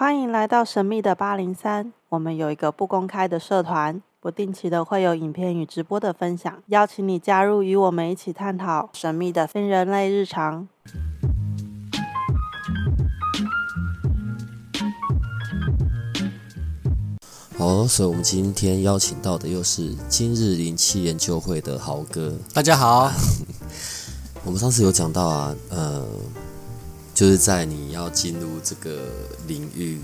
[0.00, 1.92] 欢迎来到神秘的八零三。
[2.08, 10.66] 我们有一个不公开的社团，不定期的会有影片与直播的分享，邀请你加入，与我们一起探讨神秘的非人类日常。
[17.58, 22.32] 好，所以我们今天邀请到的又是今日灵气研究会的豪哥。
[22.54, 23.12] 大家好，
[24.46, 26.06] 我们上次有讲到啊，呃，
[27.20, 28.98] 就是在你要进入这个
[29.46, 30.00] 领域，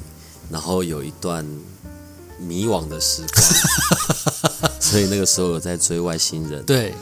[0.50, 1.42] 然后有一段
[2.38, 6.94] 迷惘的时光， 所以那个时候有在追外星人，对，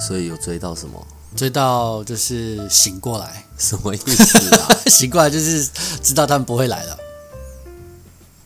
[0.00, 1.06] 所以有追到什么？
[1.36, 4.74] 追到就是醒过来，什么意思啊？
[4.90, 5.68] 醒过来就是
[6.02, 6.98] 知道他们不会来了。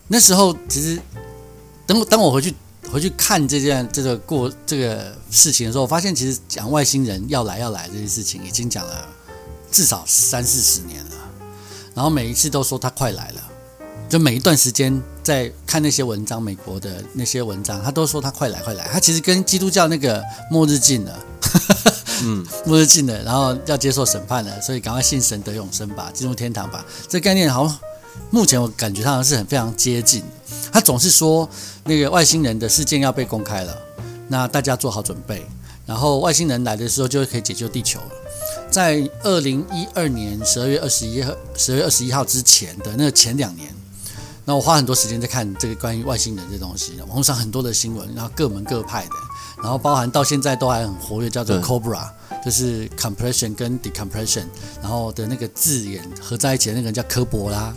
[0.08, 1.00] 那时候其实，
[1.86, 2.54] 等我当我回去
[2.92, 9.08] 回去看这件这个过这个事情的时候，我发现其实讲外星人要来要来这件事情，已经讲了
[9.72, 11.10] 至少三四十年了。
[11.94, 13.42] 然后每一次都说他快来了，
[14.08, 18.86] 就每一段时间在看那些文章，美国的那些文章，他都说他快来快来。
[18.92, 21.18] 他其实跟基督教那个末日近了。
[22.24, 26.84] 嗯，末日近了，然后要接受审判了，所以赶快信神得永生吧，进入天堂吧。
[27.08, 27.78] 这概念好像
[28.30, 30.22] 目前我感觉好像是很非常接近。
[30.72, 31.48] 他总是说
[31.84, 33.76] 那个外星人的事件要被公开了，
[34.28, 35.44] 那大家做好准备，
[35.84, 38.21] 然后外星人来的时候就可以解救地球了。
[38.72, 43.68] 在二零一二年十二月二十一号十二月二十一号之前的那个前两年，
[44.46, 49.12] 那我花很多时间在看这个关于外星人这东西，网络上很多的新闻，然后各门各派的。
[49.62, 52.08] 然后包含到现在都还很活跃，叫做 Cobra，
[52.42, 54.44] 就是 compression 跟 decompression，
[54.80, 57.72] 然后的那个字眼合在一起的那个人叫科博拉。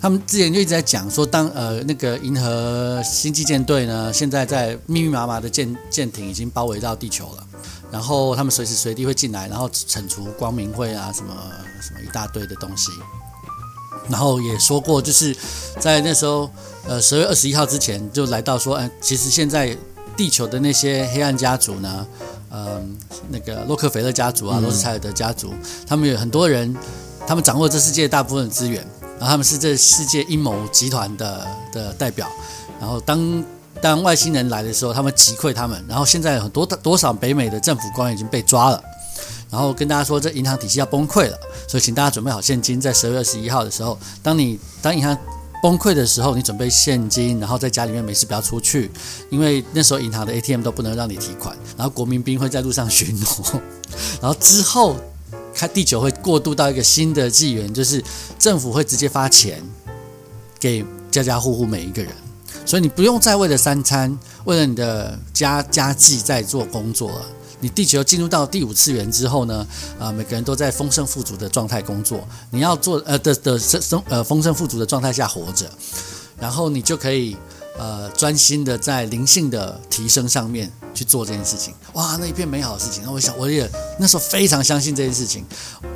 [0.00, 7.46] 他们之前就一直在讲说，当呃那个银河星际舰队呢，现在在密密麻麻的舰舰艇已经包围到地球了，
[7.90, 11.34] 然后他们随时随地会进来，然后惩除光明会啊什么
[11.80, 12.90] 什么一大堆的东西。
[14.08, 15.36] 然后也说过，就是
[15.78, 16.50] 在那时候
[16.86, 19.76] 呃十月二十一号之前就来到说，哎，其实现在。
[20.16, 22.06] 地球的那些黑暗家族呢？
[22.50, 22.98] 嗯，
[23.30, 25.54] 那个洛克菲勒家族啊，罗斯柴尔德家族，
[25.86, 26.76] 他们有很多人，
[27.26, 28.86] 他们掌握这世界大部分的资源，
[29.18, 32.28] 然后他们是这世界阴谋集团的的代表。
[32.78, 33.42] 然后当
[33.80, 35.84] 当外星人来的时候，他们击溃他们。
[35.88, 38.82] 然后现在很多多少北美的政府官员已经被抓了。
[39.50, 41.36] 然后跟大家说，这银行体系要崩溃了，
[41.68, 45.16] 所以请大家准备好现金，在十二月二十一号的时候，当你当银行。
[45.62, 48.90] 崩溃的时候，你准备现金，然后在家里面没事不要出去，
[49.28, 53.60] 因为那时候银行的 ATM 都不能让你提款，然后国民兵会在路上巡逻，
[54.22, 54.96] 然后之后，
[55.54, 58.02] 开地球会过渡到一个新的纪元，就是
[58.38, 59.62] 政府会直接发钱
[60.58, 62.10] 给家家户户每一个人，
[62.70, 67.22] 所以你不用再为了三餐，为了你的家家计在做工作了。
[67.58, 69.66] 你地球进入到第五次元之后呢？
[69.98, 72.20] 啊，每个人都在丰盛富足的状态工作。
[72.52, 75.68] 你要做呃的的生生呃丰盛富足的状态下活着，
[76.38, 77.36] 然后你就可以
[77.76, 81.74] 呃专心的在灵性的提升上面去做这件事情。
[81.94, 83.02] 哇，那一片美好的事情。
[83.04, 85.44] 那我想我也那时候非常相信这件事情。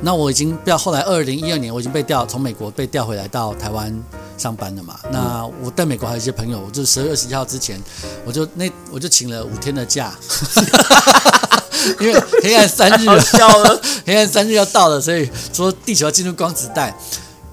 [0.01, 3.97] 那我已经不要后来二零一二年我已经被调从美国被调回来到台湾
[4.37, 4.99] 上班了嘛。
[5.11, 7.81] 那我在美国还有一些朋友，我就十二月二十一号之前，
[8.25, 10.13] 我就那我就请了五天的假。
[11.99, 13.47] 因为黑暗三日要，
[14.05, 16.95] 黑暗三日要到了，所以说地球要进入光子带。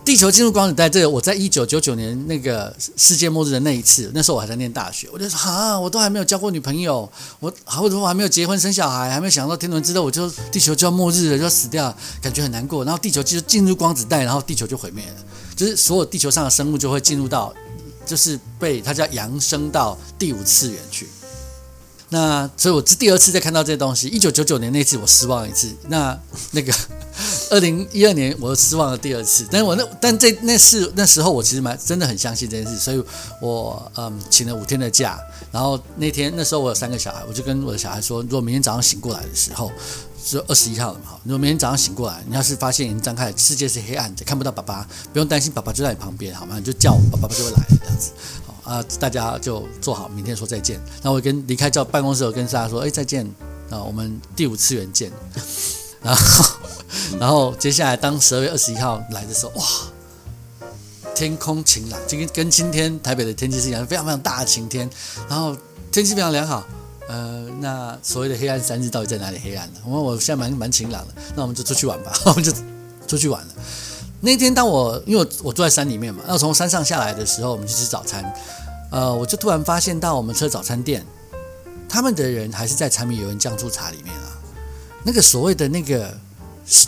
[0.04, 7.08] 地球进入光子带，这个我在一九九九年那个世界末日的那一次，那时候我还在念大学，我就说啊，我都还没有交过女朋友，
[7.38, 12.84] 我或者我还没有结婚生小孩，还没有想到天伦之乐，我就地球就要末日了，就要死掉，感觉很难过。
[12.84, 15.14] 然后地球就进入光子带，然后地球就毁灭了，
[15.54, 17.54] 就是所有地球上的生物就会进入到，
[18.04, 21.06] 就是被它叫扬升到第五次元去。
[22.12, 24.06] 那所以，我是第二次再看到这些东西。
[24.08, 26.16] 一九九九年那次我失望一次，那
[26.50, 26.70] 那个
[27.50, 29.46] 二零一二年我失望了第二次。
[29.50, 33.02] 但是我那但这那是那时候我其实蛮真的很相信这件事，所以
[33.40, 35.18] 我嗯请了五天的假。
[35.50, 39.72] 然后那天那时候我有三个小孩，我就跟我的小孩说，如果明天早上醒过来的时候
[40.22, 46.58] 是二十一号了嘛，如果明天早上醒过来，你要是发现已经张开，世界是黑暗的，看不到爸爸，不用担心，爸爸就在你旁边，好吗？
[46.58, 48.10] 你就叫爸爸，爸就会来这样子。
[48.64, 50.81] 啊，大家就做好，明天说再见。
[51.03, 53.26] 那我跟离开叫办公室，我跟大家说，哎，再见
[53.70, 55.11] 啊，我们第五次元见。
[56.03, 56.44] 然后，
[57.20, 59.64] 然后接下来当十二月二十一号来的时候，哇，
[61.14, 64.88] 天空晴朗，就跟跟今天台北的天气是一样，非常非常大的晴天。
[65.29, 65.56] 然后
[65.91, 66.64] 天气非常良好。
[67.09, 69.81] 呃，那所谓的黑暗三日到底在哪里黑暗呢？
[69.85, 72.53] 我我现在蛮蛮晴朗的，那我们就出去玩吧， 我们就
[73.06, 73.55] 出去玩了。
[74.24, 78.32] 那天，当我因为我我住在山里面嘛，那从山上下来的时候，我们去吃早餐，
[78.92, 81.04] 呃，我就突然发现到我们吃早餐店，
[81.88, 84.38] 他们的人还是在柴米油盐酱醋茶里面啊。
[85.02, 86.16] 那个所谓的那个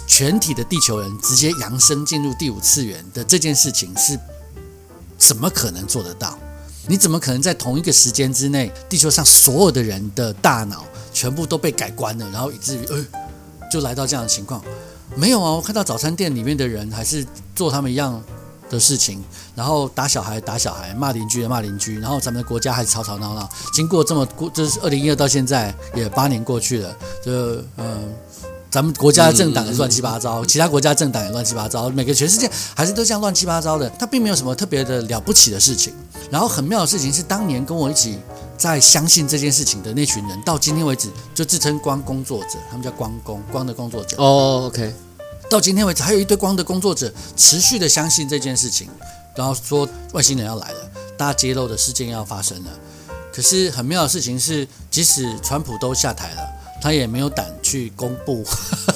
[0.06, 4.16] 全体的地球人直接扬升进入第五次元的这件事情，是
[5.18, 6.38] 怎么可能做得到？
[6.86, 13.04] 你怎么可能在同一个时间之内，地球上所有的人的大脑全部都被改观了，然后以至于，呃，
[13.68, 14.62] 就来到这样的情况？
[15.16, 18.22] 没有啊，我看到早餐店里面的人还是做他们一样
[18.68, 19.22] 的事情，
[19.54, 23.48] 然后打小孩打小孩，骂邻居的骂邻居，然后咱们的国家还是吵吵闹闹。
[23.72, 27.32] 经过这么过，就是二零一二到现在也八年过去了，就
[27.76, 28.12] 嗯。
[28.70, 33.88] 咱们国家政党也乱七八糟，其他国家政党也乱七八糟，每个全世界还是都这样乱七八糟的。
[33.90, 35.94] 它并没有什么特别的了不起的事情。
[36.28, 38.18] 然后很妙的事情是，当年跟我一起
[38.58, 44.16] 在相信这件事情的那群人，到今天为止就自称光工作者，他们叫光工，光的工作者。
[44.20, 44.92] 哦，OK。
[45.50, 48.88] 到今天为止，还有一堆光的工作者持续的相信这件事情，
[49.36, 52.70] 然后说外星人要来了，大揭露的事件要发生了。
[53.32, 56.50] 可是很妙的事情是，即使川普都下台了。
[56.82, 58.44] 他也没有胆去公布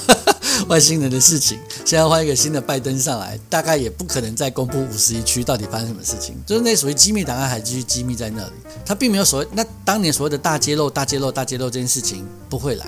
[0.69, 1.59] 外星人的事情。
[1.83, 6.35] 现在换一个新的拜登上来，大概也不可能再公布五十一区到底发生什么事情。
[6.45, 8.51] 就是那属于机密档案还继续机密在那里。
[8.85, 12.85] 他并没有所谓那当年所谓的大揭露、大揭露、大揭露这件事情不会来，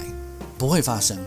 [0.55, 1.17] 不会发生。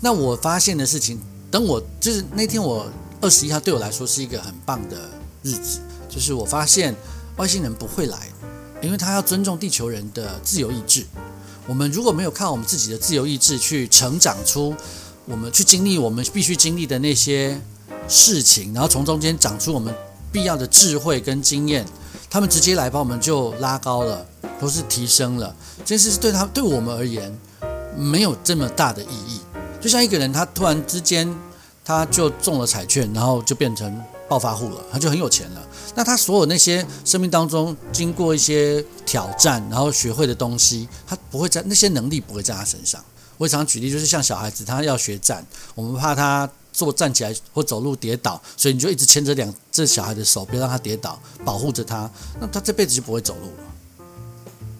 [0.00, 2.86] 那我发现的事情，等我就是那天我
[3.20, 4.96] 二十一号对我来说是一个很棒的
[5.42, 6.94] 日子，就是我发现
[7.36, 8.28] 外星人不会来，
[8.80, 11.04] 因为他要尊重地球人的自由意志。
[11.66, 14.74] 我们如果没有靠我们自己的自由意志去成长出，
[15.26, 17.60] 我们去经历我们必须经历的那些
[18.08, 19.94] 事情，然后从中间长出我们
[20.32, 21.84] 必要的智慧跟经验，
[22.28, 24.26] 他们直接来把我们就拉高了，
[24.60, 25.54] 都是提升了。
[25.78, 27.36] 这件事是对他对我们而言
[27.96, 29.40] 没有这么大的意义。
[29.80, 31.32] 就像一个人他突然之间
[31.84, 35.68] 他就中了彩券，然后就变成暴发户了，他就很有钱了。
[35.94, 43.02] 那他所有那些生命当中经过一些挑战，然后学会的东西，他不会在那些能力不会在他身上。
[43.38, 45.44] 我常举例，就是像小孩子，他要学站，
[45.74, 52.08] 我们怕他坐站起来或走路跌倒，所以你就一直牵着两这小孩的手，别让他跌倒，保护着他。
[52.38, 54.04] 那他这辈子就不会走路了。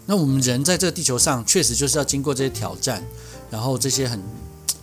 [0.05, 3.03] 那我们人在这个地球上，确实就是要经过这些挑战，
[3.49, 4.21] 然后这些很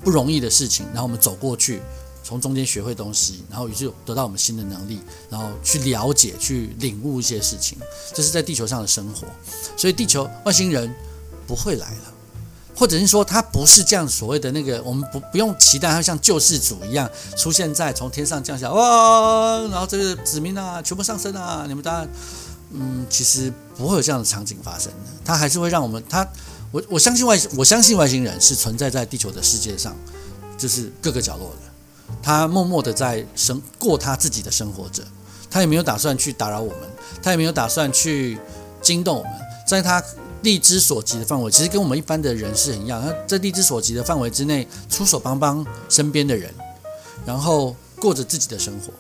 [0.02, 1.82] 不容易的事情，然后我们走过去。
[2.24, 5.00] 从中间学会东西，然后于是得到我们新的能力，
[5.30, 7.78] 然后去了解、去领悟一些事情。
[8.12, 9.26] 这是在地球上的生活，
[9.78, 10.94] 所以地球外星人
[11.46, 12.12] 不会来了，
[12.76, 22.06] 或者是说他不是这样所谓的那个，我们不不用期待他像救世主一样出现在从天上降下哇，然后这个子民啊全部上升啊，你们当然
[22.72, 25.10] 嗯，其实不会有这样的场景发生的。
[25.24, 26.28] 他还是会让我们他
[26.70, 29.96] 我我相信外我相信外星人是存在在地球的世界上，
[30.58, 32.14] 就是各个角落的。
[32.22, 35.02] 他默默的在生过他自己的生活着，
[35.50, 36.80] 他也没有打算去打扰我们，
[37.22, 38.38] 他也没有打算去
[38.82, 39.32] 惊动我们，
[39.66, 40.02] 在他
[40.42, 43.02] 力之所及的范围，其实跟我们一般的人是很一样。
[43.02, 46.52] 他在力之所及的范围之内，出手帮帮身边的人，
[47.24, 48.92] 然后过着自己的生活，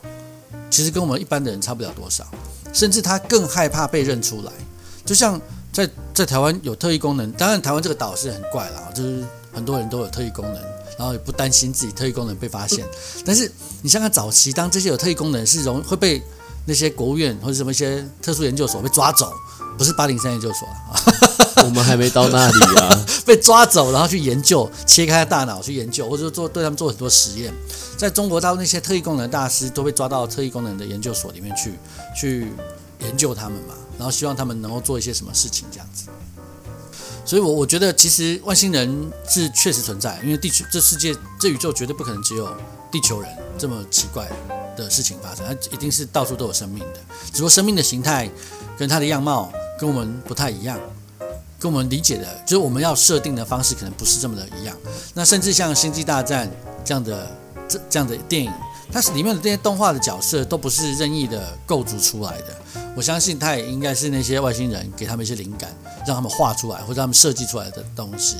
[0.70, 2.26] 其实跟我们一般的人差不了多少，
[2.72, 4.52] 甚至他更害怕被认出来。
[5.04, 5.40] 就像
[5.72, 10.62] 在在台湾有特异功能，当然台湾这个岛是很怪啦，就是很多人都有特异功能。
[10.98, 12.84] 然后也不担心自己特异功能被发现，
[13.24, 13.48] 但是
[13.82, 16.20] 你像看早期，当这些有特异功能是容会被
[16.64, 19.32] 那些国务院或者什么一些特殊研究所被抓走，
[19.78, 20.98] 不是八零三研究所啊，
[21.62, 27.54] 我们还没到那里啊， 被抓走然后去研究，切开大脑去研究，或者做对他们做很多实验，
[27.96, 31.74] 在中国大陆那些特异功能大师都被抓到特异功能的研究所里面去
[32.16, 32.52] 去
[32.98, 36.06] 研究他们嘛，然后希望他们能够做一些什么事情这样子。
[37.26, 42.48] 所以，我我觉得其实外星人是确实存在，因为地球这世界这宇宙绝对不可能只有
[42.90, 44.26] 地球人这么奇怪
[44.74, 48.30] 的事情发生，它一定是到处都有生命的，只不过生命的形态
[48.78, 50.80] 跟它的样貌跟我们不太一样，
[51.58, 54.74] 跟我们理解的，就是我们要设定的方式可能不是这么的一样。
[55.12, 56.48] 那甚至像《星际大战》
[56.82, 57.30] 这样的
[57.68, 58.50] 这这样的电影。
[58.90, 62.56] 它是里面的这些动画的角色都不是任意的构筑出来的，
[62.96, 65.76] 我相信它也应该是那些外星人给他们一些灵感，
[66.06, 68.36] 让他们画出来或者他们设计出来的东西。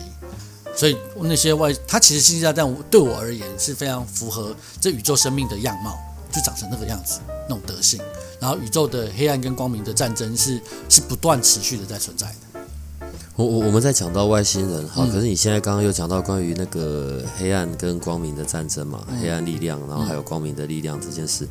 [0.74, 5.98] 所以那些外，它其实星际大战对我而言是非常符合这宇宙生命的样貌，
[6.32, 8.00] 就长成那个样子，那种德性。
[8.40, 12.34] 然后宇宙的黑暗跟光明的战争是是不断持续的在存在的。
[13.38, 21.46] 我我我们在讲到外星人，好，可是你现在刚刚又讲到关于那个黑暗跟光明的战争嘛，黑暗力量，然后还有光明的力量这件事。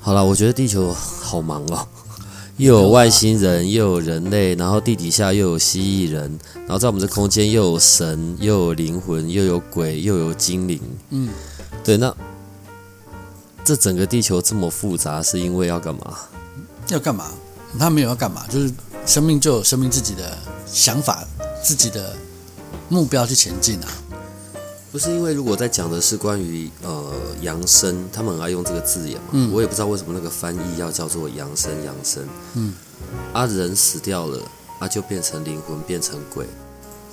[0.00, 1.86] 好了，我觉得地球好忙哦，
[2.58, 10.80] 又有外星人，又有人类，然后地底下又有蜥蜴人，然后在我们这空间又有神，又有灵魂，又有鬼，又有精灵。
[11.10, 11.28] 嗯，
[11.84, 12.12] 对，那
[13.62, 16.18] 这整个地球这么复杂，是因为要干嘛？
[16.88, 17.26] 要干嘛？
[17.78, 18.72] 他没有要干嘛，就是
[19.06, 20.36] 生命就有生命自己的。
[20.72, 21.26] 想法、
[21.62, 22.14] 自己的
[22.88, 23.88] 目标去前进啊！
[24.92, 27.12] 不是因为如果在讲的是关于呃
[27.42, 32.74] 扬生，他们很爱用这个字眼嘛，嗯我也不知道为什么那个翻译要叫做扬生扬生，嗯，
[33.32, 34.42] 啊人死掉了，
[34.80, 36.44] 啊就变成灵魂变成鬼，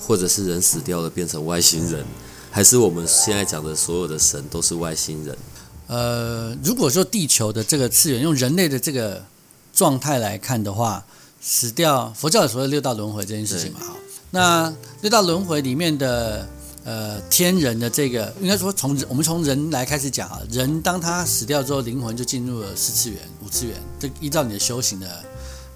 [0.01, 2.03] 或者是人死掉了变成外星人，
[2.49, 5.37] 还是我们现在讲的所有的神都是外星人？
[5.85, 9.23] 呃，如果说地球的这个次元用人类的这个
[9.71, 11.05] 状态来看的话，
[11.49, 13.95] 死掉佛教有所谓六道轮回这件事情嘛，好，
[14.31, 16.45] 那六道轮回里面的
[16.83, 25.23] 呃天人的这个，应该说从我们从人来开始讲啊，人当他死掉之后，灵魂就进入了四次元、五次元，这依照你的修行的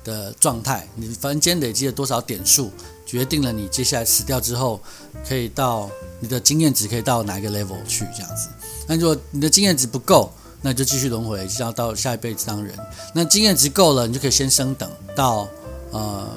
[0.04, 2.70] 的状态，你凡间累积了多少点数，
[3.06, 4.78] 决定了你接下来死掉之后
[5.26, 8.50] 可以到你的经验值可以到哪一个 level 去这样子。
[8.88, 12.78] 那如果你的经验值不够，那就继续轮回，就要到下一辈子当人。
[13.16, 15.48] 那经验值够了，你就可以先升等到
[15.92, 16.28] 呃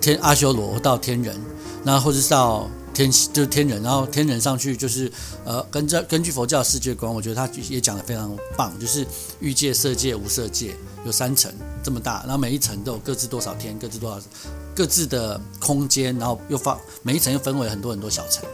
[0.00, 1.40] 天阿修罗到天人，
[1.84, 5.10] 那或者是到天就是天人，然后天人上去就是
[5.44, 9.06] 呃根据根据佛教世界观，我觉得他也讲的非常棒，就是
[9.40, 10.74] 欲界、色界、无色界
[11.04, 14.20] 有三层这么大，然后每一层都有各自多少天，各自多少
[14.74, 18.44] 各自的空间，然后又放每一层又分为很多很多小层。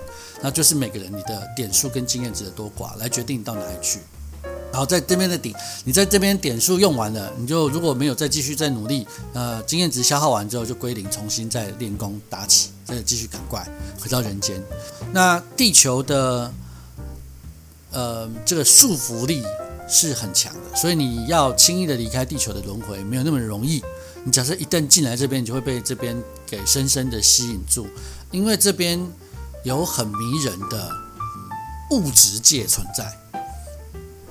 [0.43, 4.01] 那就是每个人你的点数跟经验值的多寡来决定你到哪里去。
[4.77, 5.55] 然后在这边的顶，
[5.85, 13.67] 你在这边点数用完了，你就如果没有再继续再努力，呃，经验值消耗完之后就归零，重新再练功打起，再继续赶怪
[13.99, 14.63] 回到人间。
[15.15, 16.53] 那地球的
[17.91, 19.43] 呃这个束缚力
[19.89, 23.83] 是很强的，所以你要轻易的离开地球的轮回没有那么容易。
[24.25, 27.87] 你假设一旦进来这边，你就会被这边给深深的吸引住，
[28.31, 29.01] 因为这边。
[29.65, 30.93] 有很迷人的
[31.91, 33.05] 物质界存在，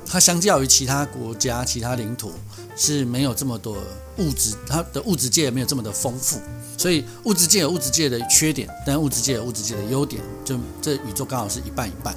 [0.06, 2.32] 它相较于其他国家、其他领土
[2.76, 3.78] 是没有这么多
[4.18, 6.40] 物质，它的物质界没有这么的丰富，
[6.78, 12.16] 所以物质界有物质界的缺点，但物质界有物质界的优点，就这宇宙刚好是一半一半。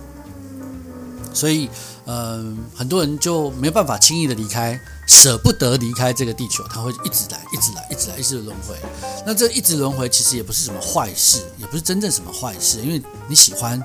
[1.35, 1.69] 所以，
[2.07, 8.75] 嗯，很多人就没有办法轻易的离开，舍不得离开这个地球，他会一直来，一直来，一直来，一直轮回。
[9.25, 13.81] 那这一直轮回其实也不是什么坏事，也不是真正什么坏事，因为你喜欢，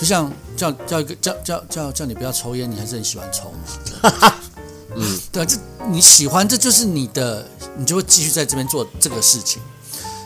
[0.00, 4.32] 就像叫叫一个叫叫叫叫你不要抽烟，你还是很喜欢抽嘛。
[4.96, 9.60] 嗯，对啊，这你喜欢，这就是你的，你就会继续在这边做这个事情。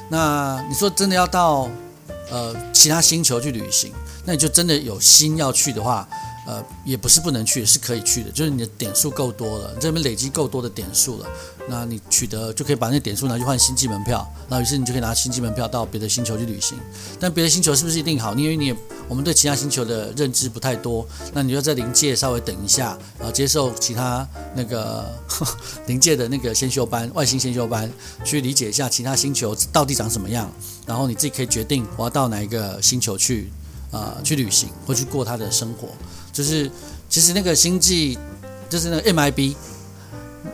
[0.08, 1.68] 那你说真的要到
[2.30, 3.92] 呃其他星球去旅行，
[4.24, 6.08] 那你就真的有心要去的话。
[6.46, 8.30] 呃，也不是不能去，是可以去的。
[8.30, 11.26] 就是你的点数够多了，你这边累积够多的点数了，
[11.68, 16.78] 那你取得就可以把那点数拿去换星际门票，然后于是你就可以拿星际门票到别的星球去旅行。
[17.18, 18.34] 但别的星球是不是一定好？
[18.34, 18.76] 因为你也
[19.08, 25.10] 我们对其他星球的认知不太多，那你要在临界稍微等一下，然后接受其他那个
[25.86, 27.90] 临界的那个先修班、外星先修班，
[28.22, 30.52] 去理解一下其他星球到底长什么样，
[30.86, 33.50] 然后你自己可以决定我要到哪一个星球去
[33.90, 35.88] 啊去旅行或去过他的生活。
[36.34, 36.70] 就是
[37.08, 38.18] 其实那个星际，
[38.68, 39.54] 就是那个 MIB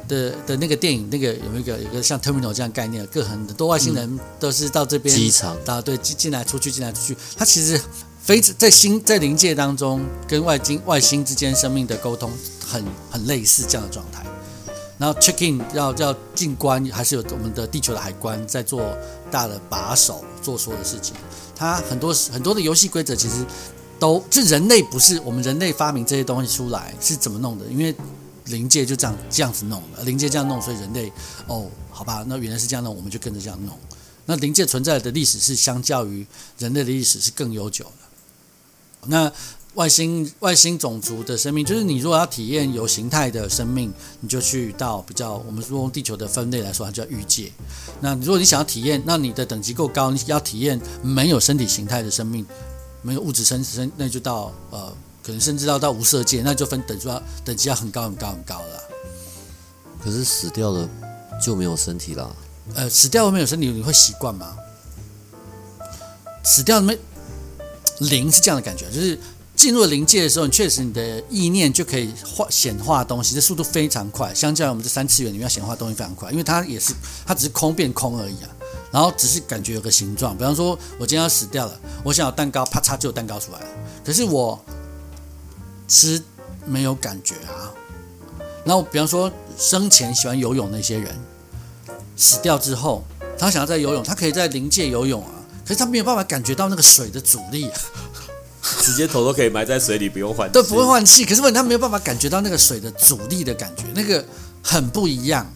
[0.06, 7.16] 的的那个电影，那个有一个有一个像 Terminal 这样概念，各很多外星人都是到这边机场啊，对，进进来出去，进来出去。
[7.34, 7.80] 它其实
[8.22, 12.30] 非在星在灵界当中，跟外星外星之间生命的沟通
[12.62, 14.22] 很很类似这样的状态。
[14.98, 18.94] 然后 check in 要要进关，还是有我们的地球的海关在做
[19.30, 21.16] 大的把手做所有的事情。
[21.56, 23.36] 它很多很多的游戏规则其实。
[24.00, 27.66] 都这人类不是我们人类发明这些东西出来是怎么弄的？
[27.66, 27.94] 因为
[28.46, 31.12] 灵界就这样这样子弄的，灵界这样弄，所以人类
[31.46, 33.78] 哦，好吧，那原来是这样弄，我们就跟着这样弄。
[34.26, 36.26] 那灵界存在的历史是相较于
[36.58, 39.06] 人类的历史是更悠久的。
[39.06, 39.30] 那
[39.74, 47.52] 外星外星种族的生命，就是你如果要体验有形态的生命，你就去到比较我们说用地球的分类来说，它叫欲界。
[48.00, 52.44] 那如果你想要体验，那你的等级够高，你要体验没有身体形态的生命。
[53.02, 54.92] 没有物质生生，那就到呃，
[55.22, 58.82] 可能甚至到到无色界，那就分等级要等级要很高很高很高了。
[60.02, 60.88] 可是死掉了
[61.42, 62.36] 就没有身体了。
[62.74, 64.56] 呃，死掉了没有身体，你会习惯吗？
[66.42, 66.98] 死掉没
[67.98, 69.18] 灵是这样的感觉，就是
[69.54, 76.94] 进入灵界的时候，你确实你的意念就可以化显化东西，这速度非常快，相较于我们这三次元里面要显化东西非常快，因为它也是
[77.26, 78.48] 它只是空变空而已啊。
[78.90, 83.66] 然后只是感觉有个形状，比方说，我今天要死掉了，我想要蛋糕，啪嚓就有蛋糕出来了。
[84.04, 84.58] 可是我
[85.86, 86.20] 吃
[86.66, 87.70] 没有感觉啊。
[88.64, 91.16] 然后比方说，生前喜欢游泳那些人，
[92.16, 93.04] 死掉之后，
[93.38, 95.30] 他想要再游泳，他可以在临界游泳啊，
[95.64, 97.70] 可是他没有办法感觉到那个水的阻力，
[98.82, 101.24] 直接头都可以埋在水里，不用换，对不会换气。
[101.24, 104.24] 可是问题他没有办法感觉到那个水的阻力的感觉，那个
[104.64, 105.46] 很不一样，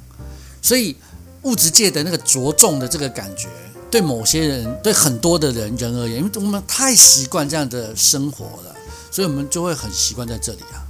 [0.63, 0.97] 所以。
[1.45, 3.49] 物质界的那个着重的这个感觉，
[3.91, 8.75] 对某些人，对很多的人人而言，因为我们太习惯这样的生活了，
[9.11, 10.83] 所以我们就会很习惯在这里啊，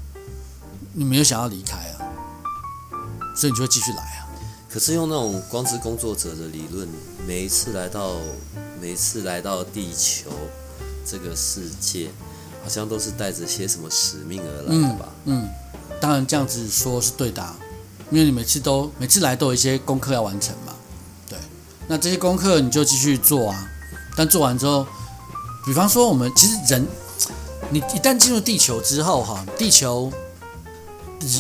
[0.93, 2.11] 你没有想要离开啊，
[3.37, 4.27] 所以你就会继续来啊。
[4.71, 6.89] 可是用那种光之工作者的理论，
[7.27, 8.17] 每一次来到
[8.81, 10.31] 每一次来到地球
[11.07, 12.11] 这个世界，
[12.63, 15.09] 好像都是带着些什么使命而来的吧？
[15.27, 15.49] 嗯，
[16.01, 17.57] 当然这样子说是对的、啊，
[18.11, 20.73] 因为你每次都每次来都有一些功课要完成嘛。
[21.29, 21.39] 对，
[21.89, 23.71] 那这些功课你就继续做啊。
[24.17, 24.87] 但做完之后，
[25.67, 26.87] 比方说我们其实人，
[27.71, 30.13] 你一旦进入地球之后哈，地球，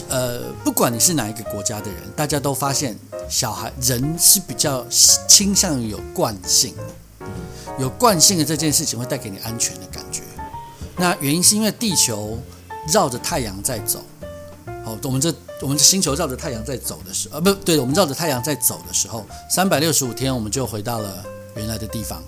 [0.09, 6.75] 呃，不管你是哪一个国家的人，大家都发现小孩人是比较倾向于有惯性，
[7.79, 10.23] 有惯性的这件事情会带给你安全的感觉。
[10.97, 12.39] 那原因是因为地球
[12.93, 14.03] 绕着太阳在走，
[14.85, 21.25] 好，我们这我们的星球绕着太阳在走的时候，呃，不对，我们绕着太阳在走的时候，三百六十五天我们就回到了
[21.57, 22.23] 原来的地方。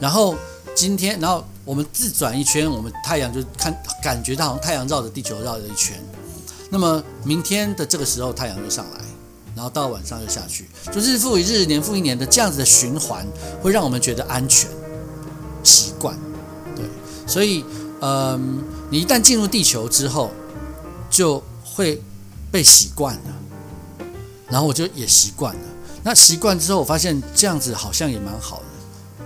[0.00, 0.34] 然后
[0.74, 6.00] 今天，然后我们自转一圈，我们太阳就看感觉到好像太阳绕着地球绕了一圈。
[6.70, 9.00] 那么明天的这个时候，太阳又上来，
[9.54, 13.26] 然后到晚上又下去，就日复一日、年复一年的这样子的循环，
[13.62, 14.70] 会让我们觉得安全、
[15.64, 16.16] 习惯。
[16.76, 16.84] 对，
[17.26, 17.64] 所以，
[18.00, 20.30] 嗯，你一旦进入地球之后，
[21.10, 22.02] 就会
[22.50, 23.34] 被习惯了，
[24.48, 25.60] 然后我就也习惯了。
[26.02, 28.64] 那习惯之后，我发现这样子好像也蛮好的。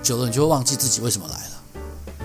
[0.02, 1.62] 久了，你就会忘记自己为什么来了。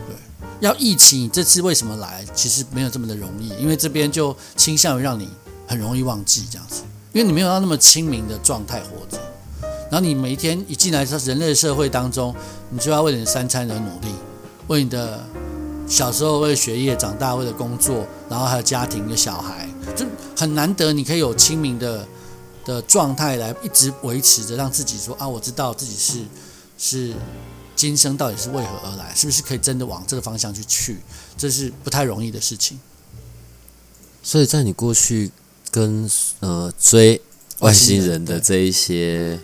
[0.07, 0.15] 对，
[0.61, 5.29] 要忆起你这次为什么来，其实没有这么的容易，因为这边就倾向于让你
[5.67, 6.81] 很容易忘记这样子，
[7.13, 9.21] 因为你没有到那么清明的状态活着。
[9.91, 12.35] 然后你每一天一进来到人类社会当中，
[12.71, 14.07] 你就要为你的三餐而努力，
[14.67, 15.23] 为你的
[15.87, 19.69] 小时候为了学业，长大为了工作，然后还有家庭的小孩，
[20.37, 22.07] 很难得你可以有清明的
[22.63, 26.23] 的状态来一直维持着，让自己说啊，我知道自己是
[26.77, 27.15] 是。
[27.77, 29.13] 今生到底是为何而来？
[29.13, 30.97] 是不是可以真的往这个方向去去？
[31.37, 32.79] 这是不太容易的事情。
[34.23, 35.31] 所以在你过去
[35.69, 37.21] 跟呃追
[37.59, 39.39] 外星人的这一些，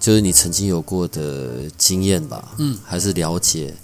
[0.00, 2.56] 就是你曾经有过的经验吧？
[2.58, 3.76] 嗯，还是了解？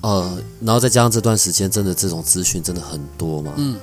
[0.00, 3.52] 呃，然后再加上这段时间，真的这种资讯真的很多嘛？
[3.56, 3.78] 嗯，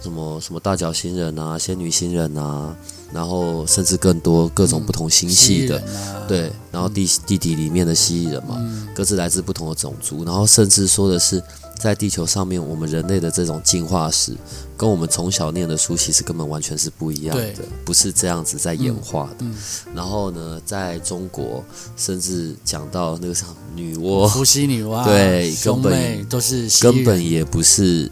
[0.00, 2.76] 什么什么大脚星人啊，仙女星人啊。
[3.12, 5.82] 然后甚至更多各种不同星系的，
[6.28, 8.56] 对，然后地地底里面的蜥蜴人嘛，
[8.94, 11.42] 各自来自不同的种族，然后甚至说的是，
[11.76, 14.36] 在地球上面，我们人类的这种进化史，
[14.76, 19.44] 跟我们从小念的书其实根本完全是不一样的，不是这样子在演化的。
[19.92, 21.64] 然后呢，在中国，
[21.96, 28.08] 甚至讲到那个什么女娲、伏羲女娲，对，根本都是根本也不是。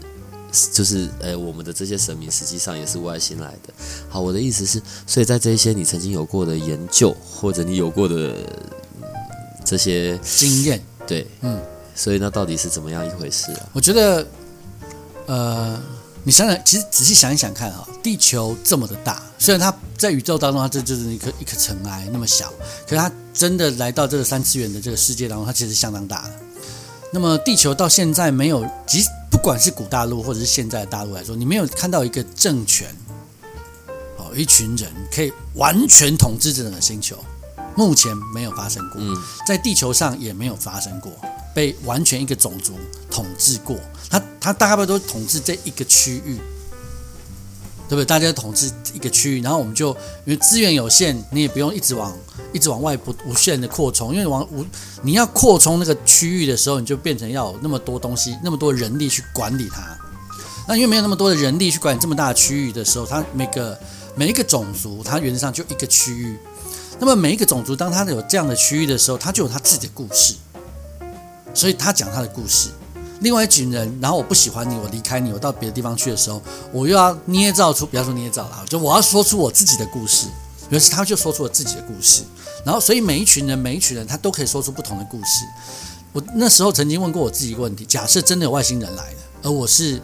[0.71, 3.73] 就是呃，我们的这些神明实际上也是外星来的。
[4.09, 8.35] 好，我的意思是，所以在这些你曾经有过的研究，或者你有过的
[9.63, 11.61] 这些经验，对，嗯，
[11.95, 13.69] 所以那到底是怎么样一回事啊？
[13.73, 14.27] 我觉得，
[15.27, 15.79] 呃，
[16.23, 22.51] 你想想，其实仔细想一想看哈，地球这么的大，虽然它在宇宙当中它这就是一颗一颗尘埃那么小，
[22.87, 26.31] 可是它真的来到这个三次元的这个世界当中，它其实相当大的。
[27.11, 32.95] 那么地球到现在没有，即不管是古大陆或者是现在的大陆来说，你没有看到一个政权，
[34.17, 37.17] 哦，一群人可以完全统治这整个星球，
[37.75, 39.01] 目前没有发生过，
[39.47, 41.11] 在地球上也没有发生过，
[41.53, 42.73] 被完全一个种族
[43.09, 46.39] 统治过，他他大概都统治这一个区域。
[47.89, 48.05] 对不对？
[48.05, 49.89] 大家统治一个区域，然后我们就
[50.23, 52.15] 因为资源有限，你也不用一直往
[52.53, 54.63] 一直往外不无限的扩充，因为往无
[55.01, 59.97] 你要扩充那个区域的时候，你就变成要有那么多东西，那么多人力去管理它。
[60.67, 63.75] 那因为没有那么多的人力去管理这么大的区域的时候，它每个
[64.15, 66.37] 每一个种族，它原则上就一个区域。
[66.99, 70.35] 那么每一个种族，当它有这样的区域的时候，它就有它自己的故事，
[71.55, 72.69] 所以他讲他的故事。
[73.21, 80.27] 另外一群人，然后我不喜欢你，我离开你，我到别的地方去的时候，我又要捏造出，不要说捏造了，就我要说出我自己的故事。
[80.69, 82.21] 于是他就说出了自己的故事，
[82.63, 85.43] 然后所以每一群人，每一群人他都可以说出不同的故事。
[86.13, 89.99] 我那时候曾经问过我自己一个问题：假设真的有外星人来了，而我是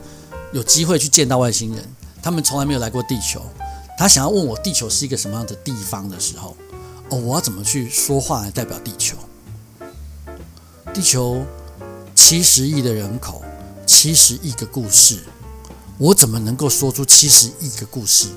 [0.52, 1.88] 有机会去见到外星人，
[2.22, 3.42] 他们从来没有来过地球，
[3.98, 6.58] 他想要问我地球是一个什么样的地方的时候，
[7.10, 9.16] 哦，我要怎么去说话来代表地球？
[10.94, 11.46] 地球。
[12.16, 13.44] 七十亿的人口，
[13.86, 15.20] 七十亿个故事，
[15.98, 18.30] 我怎么能够说出七十亿个故事？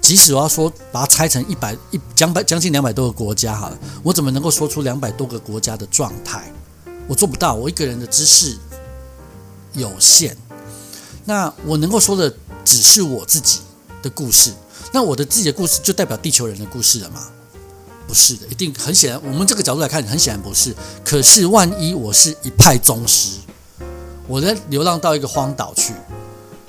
[0.00, 6.52] 即使我要说把它拆成一百一将百将近两百多个国家，好了，我怎么能够说出两百多个国家的状态？
[7.06, 8.58] 我做不到，我一个人的知识
[9.74, 10.36] 有限。
[11.24, 13.60] 那我能够说的只是我自己
[14.02, 14.50] 的故事。
[14.92, 17.28] 那我的自己的故事就代表地球人的故事了吗？
[18.06, 20.74] 不是的，一定很显然，我们这个角度来看，很显然不是。
[21.04, 23.38] 可是万一我是一派宗师，
[24.26, 25.92] 我在流浪到一个荒岛去，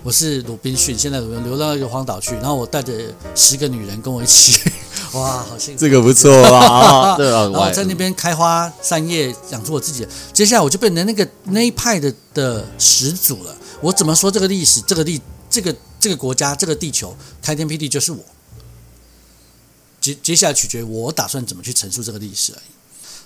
[0.03, 2.93] 我是鲁滨逊，现在流流浪到一个荒岛去，然后我带着
[3.35, 4.59] 十个女人跟我一起，
[5.13, 5.79] 哇，好幸福。
[5.79, 7.15] 这个不错吧？
[7.17, 10.07] 对啊， 然后在那边开花散叶，养出我自己。
[10.31, 13.55] 接下来我就变成那个那一派的的始祖了。
[13.81, 18.19] 我怎么说这个历史，这个历这个这个国家，这个地球开天辟地就是我。
[20.03, 22.71] 接接下来取决于我打算怎么去陈述这个历史而已。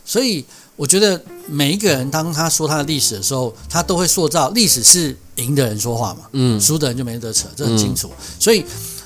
[0.06, 8.12] 所以我觉得每一个人当他说他的历史的时候，他都会塑造历史是赢的人说话嘛，嗯输的人就没得扯，这很清楚。
[8.40, 8.64] 所以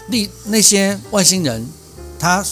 [0.09, 1.65] 历那些外星人，
[2.19, 2.45] 他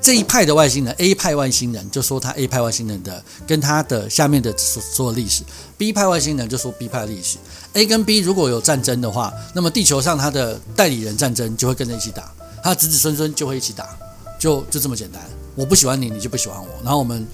[0.00, 5.42] 这一派的外星人 A 派外星人就说他 A 派外星人的跟他的下面的所所有历史
[5.76, 7.38] ，B 派外星人就说 B 派历史。
[7.72, 13.96] A 跟 B 如果有战争的话，那么地球上他的代理人战争就会跟着一起打，他的子子孙孙就会一起打，
[14.44, 15.22] 就就这么简单。
[15.54, 17.26] 我不喜欢你，你就不喜欢我，然后我们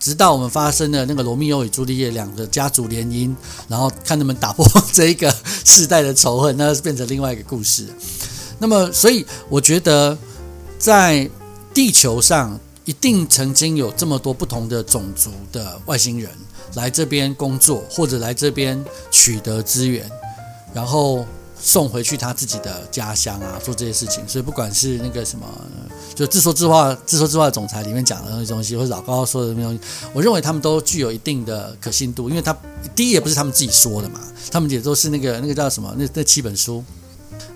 [0.00, 3.34] 直到我们发生了那个罗密欧与朱丽叶两个家族联姻，
[3.68, 5.30] 然后看他们打破这一个
[5.62, 7.86] 世代的仇恨，那是变成另外一个故事。
[8.58, 10.16] 那么，所以我觉得
[10.78, 11.28] 在
[11.74, 16.30] 地球上一定曾经有这么多不同的种族的外星人
[16.76, 20.10] 来这边工作，或者来这边取得资源，
[20.72, 21.26] 然后
[21.64, 24.22] 送回去他自己的家乡啊，做这些事情。
[24.28, 25.48] 所以不管是那个什么，
[26.14, 29.80] 就自说自话、自说自话的总裁里面讲的那些东西，或者老高说的那些东西，
[30.12, 32.54] 我认为他们都具有一定的可信度，因为他
[32.94, 36.84] 第一也不是他们自己说的嘛，他们也都是那个那个叫什么那那七本书。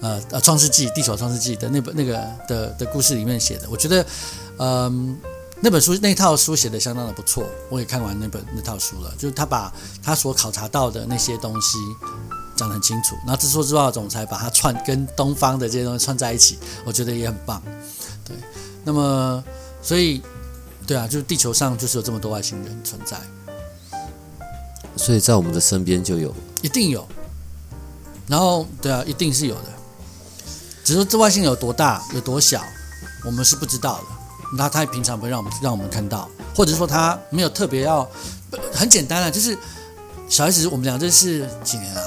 [0.01, 2.14] 呃呃，《创世纪》《地球创世纪》的那本那个
[2.47, 4.07] 的的故事里面写的，我觉得，
[4.59, 5.16] 嗯、
[5.61, 9.12] 那本书那套书写的相当的不错，我也看完那本那套书了。
[9.18, 11.79] 就是他把他所考察到的那些东西
[12.59, 17.62] 讲得很清楚，然后自说自话的总裁把它串跟东方的这些东西串在一起，我觉得也很棒。
[18.25, 18.37] 对，
[18.85, 19.42] 那么
[19.81, 20.21] 所以
[20.85, 23.16] 对啊，就是地球上就是有这么多外星人存在，
[24.97, 26.35] 所以在我们的身边就有。
[26.61, 27.07] 一定有。
[28.27, 29.68] 然后对啊，一定是有的，
[30.83, 32.62] 只是说这外星有多大、有多小，
[33.25, 34.05] 我们是不知道的。
[34.57, 38.07] 那他平常不会让我们让我们看到，或者说他没有特别要，
[38.75, 39.57] 很简单啊，就是
[40.29, 42.03] 小孩子我们俩认识几年啊？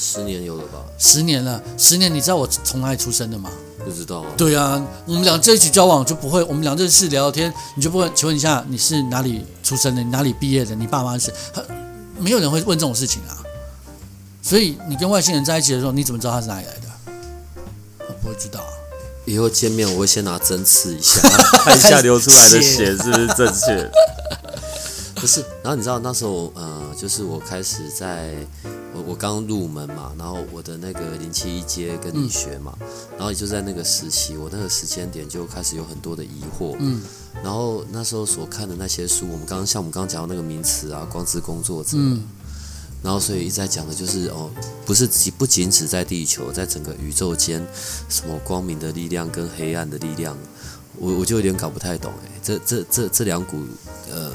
[0.00, 0.82] 十年有了吧？
[0.96, 3.50] 十年了，十年，你知道我从哪里出生的吗？
[3.84, 4.26] 不知道啊。
[4.34, 8.10] 对啊，我们俩在一起交往就不会，我们俩认识聊聊天，你就不会？
[8.14, 10.02] 请问一下，你是哪里出生的？
[10.02, 10.74] 你哪里毕业的？
[10.74, 11.30] 你爸妈是？
[11.52, 11.62] 很
[12.18, 13.36] 没有人会问这种事情啊。
[14.40, 17.14] 所以你跟外星人在一起的时候，你怎么知道他是哪里来的？
[18.08, 18.72] 我不会知道啊。
[19.26, 21.20] 以后见面我会先拿针刺一下，
[21.62, 23.90] 看一下流出来的血是不是正确。
[25.14, 28.34] 不是，然后你知道那时候呃，就是我开始在
[28.94, 32.76] 我我刚入门嘛，然后我的那个零七一阶跟你学嘛，
[33.12, 37.02] 然后也就在那个时期，我那个时间点就开始有很多的疑惑，嗯。
[37.42, 42.24] 然后那时候所看的那些书，我们刚刚像我们刚刚讲到那个名词啊，光之工作者，嗯。
[43.02, 44.50] 然后所以一直在讲的就是哦，
[44.84, 47.66] 不是仅不仅只在地球，在整个宇宙间，
[48.10, 50.36] 什么光明的力量跟黑暗的力量，
[50.98, 53.62] 我我就有点搞不太懂哎，这这这这两股
[54.12, 54.30] 呃，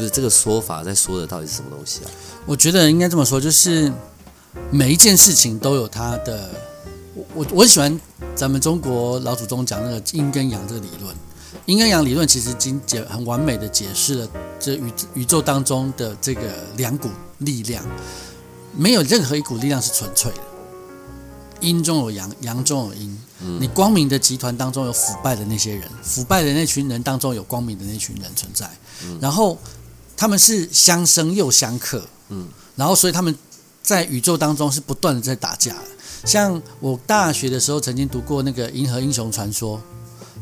[0.00, 2.10] 不是这个说法在说的到底是什么东西啊？
[2.46, 3.92] 我觉得应该这么说，就是
[4.70, 6.50] 每一件事情都有它的。
[7.14, 8.00] 我我我很喜欢
[8.34, 11.14] 咱们中国老祖宗讲那个阴跟阳这个理论。
[11.66, 16.40] 阴跟阳理论其实已经解很完美的解释了这宇宇宙当中的这个
[16.78, 17.84] 两股力量，
[18.74, 20.38] 没有任何一股力量是纯粹的。
[21.60, 23.18] 阴中有阳，阳中有阴。
[23.58, 28.70] 你光明的集团当中有腐败的那些人，腐败的那群人当中有光明的那群人存在，
[29.20, 29.58] 然后
[30.20, 33.34] 他们是相生又相克，嗯，然后所以他们
[33.82, 35.84] 在宇宙当中是不断的在打架的。
[36.26, 39.78] 像我大学的时候曾经读过那个《银河英雄传说》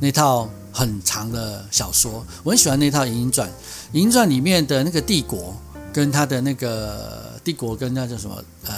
[0.00, 3.48] 那套很长的小说，我很喜欢那套《银鹰传》。
[3.92, 5.54] 《银鹰传》里面的那个帝国
[5.92, 8.74] 跟他的那个帝国跟那叫什么呃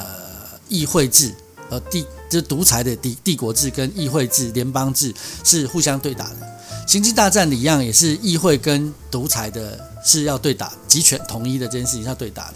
[0.68, 1.34] 议会制，
[1.70, 6.46] 呃帝就是独裁的帝帝国制跟议会制、联邦制是互相对打的。
[6.86, 12.54] 星际大战里一样，也是议会跟独裁的是要对打，集权统一的这件事情是要对打的。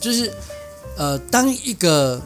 [0.00, 0.32] 就是
[0.96, 2.20] 呃，当一个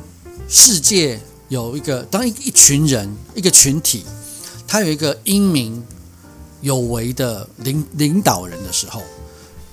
[0.49, 4.05] 世界有一个，当一一群人一个群体，
[4.67, 5.85] 他有一个英明
[6.61, 9.03] 有为的领领导人的时候，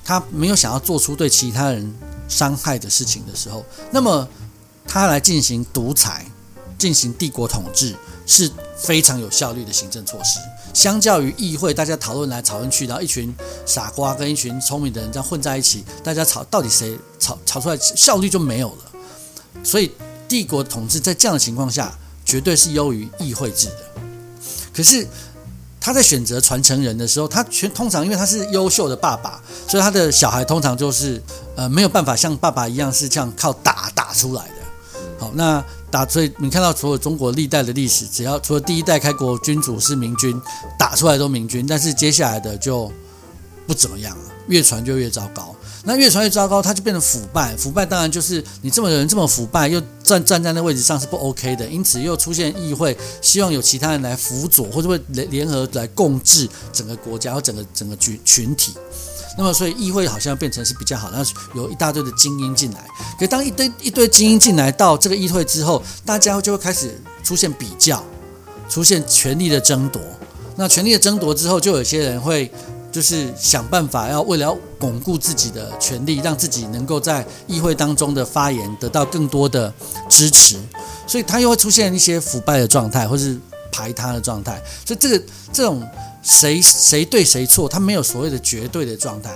[0.03, 1.93] 他没有想要做出对其他人
[2.27, 4.27] 伤害的事情的时候，那么
[4.85, 6.25] 他来进行独裁、
[6.77, 10.39] 进行帝国统治是非常有效率的行政措施。
[10.73, 18.83] 相较于议会，大家讨论来讨论去，然后一群傻瓜跟一群聪明的人这样混在一起，大家吵到底谁吵吵出来效率就没有了。
[19.63, 19.91] 所以
[20.27, 23.85] 帝国统治在这样的情况下，绝对是优于议会制的。
[24.73, 25.05] 可是
[25.81, 31.21] 他在选择传承人的时候，他全通常因为他是优秀的爸爸，所以他的小孩通常就是
[31.55, 34.53] 呃没有办法像爸爸一样是这样靠打打出来的。
[35.17, 40.39] 好，那打所以你看到所有中国历代的历史，只要除了第一代开国君主是明君，
[40.77, 42.91] 打出来都明君，但是接下来的就
[43.65, 45.55] 不怎么样了，越传就越糟糕。
[45.85, 47.55] 那越传越糟糕，它就变成腐败。
[47.55, 51.65] 腐败当然就是你这么人这么腐败，又站站在那位置上是不 OK 的。
[51.67, 58.73] 因此又出现议会，希望有其他人来辅佐，或者会联联合来共治整个国家或整个整个群群体。
[59.39, 62.85] 那么所以议会好像变成是比较好，然后有一大堆的精英进来。
[63.17, 68.03] 可当一堆一堆精英进来到这个议会之后，大家就会开始出现比较，
[68.67, 70.01] 出现权力的争夺。
[70.57, 72.51] 那权力的争夺之后，就有些人会。
[72.91, 79.71] 就是想办法要为了巩固自己的权利，让自己能够在议会当中的发言得到更多的
[80.09, 80.57] 支持，
[81.05, 83.39] 所以他又会出现一些腐败的状态，或是
[83.71, 84.61] 排他的状态。
[84.85, 85.87] 所以这个这种
[86.21, 89.31] 谁谁对谁错，他没有所谓的绝对的状态。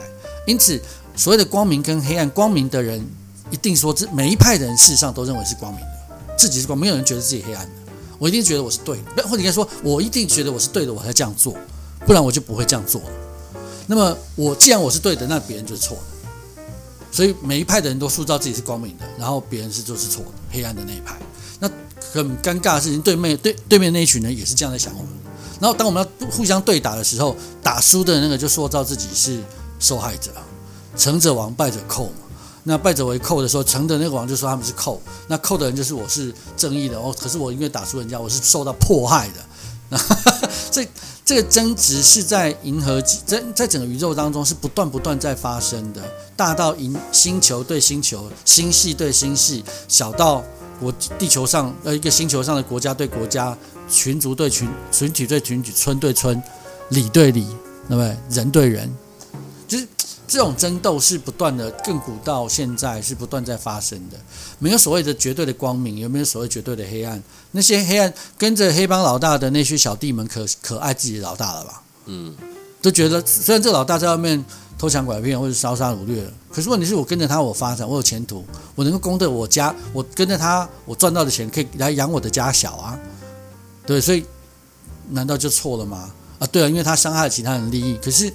[0.46, 0.80] 因此，
[1.16, 3.06] 所谓的光明跟黑暗，光明的人
[3.50, 7.72] 一定说，这每一派的人事实上都认为是光明的，自己是光，没有人觉得自己黑暗的。
[8.20, 11.56] 我一定觉得我是对的，或者应该说，我一定觉得我是对的，我才这样做，
[12.06, 13.08] 不然我就不会这样做了。
[13.88, 16.04] 那么我既然我是对的，那别人就是错的。
[17.12, 21.16] 所以每一派的人都塑造自己是光明的，然后别人是就是错的，黑暗的那一派。
[21.64, 21.72] 那
[22.14, 25.10] 很尴尬的事情，对面对对面那一群人也是这样在想我们。
[25.62, 29.42] 然后当我们要互相对打的时候，打输的那个就塑造自己是
[29.80, 30.32] 受害者，
[30.98, 32.12] 成者王，败者寇嘛。
[32.64, 37.16] 那败者为寇的时候，成的那个王就说他们是寇，那寇的人就是我是正义的哦。
[37.18, 39.34] 可是我因为打输人家，我是受到迫害的。
[39.90, 39.98] 那
[40.72, 40.88] 所以。
[41.26, 46.02] 这个争执是在银河在在整个宇宙当中是不断不断在发生的，
[46.36, 50.44] 大到银星球对星球、星系对星系，小到
[50.84, 53.58] 国地球上呃一个星球上的国家对国家、
[53.90, 56.40] 群族对群群体对群体、村对村、
[56.90, 57.48] 里对里，
[57.88, 58.16] 那么？
[58.30, 58.94] 人对人，
[59.68, 59.88] 就是。
[60.26, 64.18] 这种争斗是不断的，亘古到现在是不断在发生的，
[64.58, 67.22] 没有所谓的绝对的光明，有没有所谓绝对的黑暗？
[67.52, 71.84] 那些黑暗跟着黑帮老大的那些小弟们，可可爱自己的老大了吧？
[72.06, 72.34] 嗯，
[72.84, 74.46] 都觉得虽然这老大在外面
[74.78, 83.00] 偷抢拐骗或者烧杀掳掠，可是问题是我跟着他，我发展，我有前途，我能够供得我家，我跟着他，我赚到的钱可以来养我的家小啊，
[83.88, 84.24] 对，所以
[85.10, 86.12] 难道就错了吗？
[86.38, 88.32] 啊，对啊，因为他伤害了其他人利益，可是。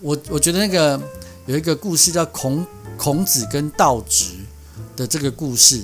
[0.00, 1.00] 我我觉得那个
[1.46, 2.64] 有一个故事叫孔
[2.96, 4.26] 孔子跟道直
[4.94, 5.82] 的这个故事，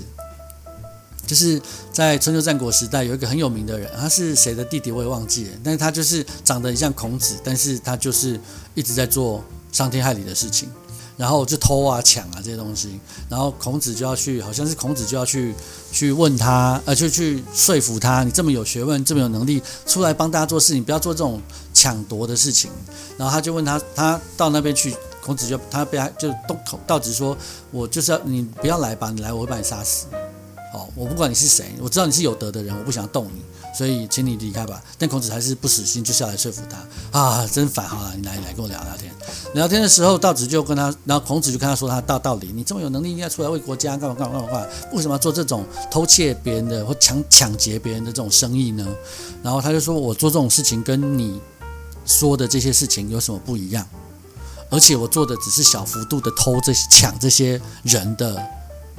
[1.27, 1.61] 就是
[1.93, 8.41] 在春秋战国时代有一个很有名的人，他是谁的弟弟我也忘记了，但是他就是长得很像孔子，但是他就是
[8.75, 10.69] 一直在做伤天害理的事情。
[11.17, 15.55] 然后就偷啊抢啊这些东西，然后孔子就要去，好像是孔子就要去
[15.93, 21.41] 去问他，呃，就去说服他，你这么有学问，这么有能力，出来帮大家做事，你不要做这种
[21.73, 22.69] 抢夺的事情。
[23.17, 27.39] 然后他就问他，他到那边去，孔子就他被他就动口道子说，
[27.71, 30.07] 我就是要你不要来吧，你来我会把你杀死。
[30.75, 33.41] 哦，我不管你是谁，我知道你是有德的人，我不想动你。
[33.77, 34.83] 所以，请你离开吧。
[34.99, 37.47] 但孔子还是不死心，就下来说服他啊！
[37.47, 39.13] 真烦，好了，你来，你来跟我聊聊天。
[39.55, 42.53] 聊天的时候，道子就跟他，然后孔子就跟他说他大道理。
[42.53, 44.67] 你这么有能力，应该出来为国家干嘛干嘛干嘛干嘛？
[44.93, 48.87] 为什么要做这种偷窃别人的或抢抢劫别人的这种生意呢？
[49.43, 51.41] 然后他就说，我做这种事情跟你
[52.05, 53.87] 说的这些事情有什么不一样？
[54.71, 58.41] 而且我做的只是小幅度的偷这些抢这些人的。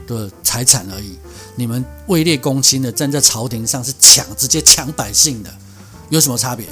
[0.08, 1.18] 的财产而已，
[1.56, 5.54] 你们位列公卿的站在朝廷上是抢，直接抢百姓的，
[6.10, 6.66] 有什么差别？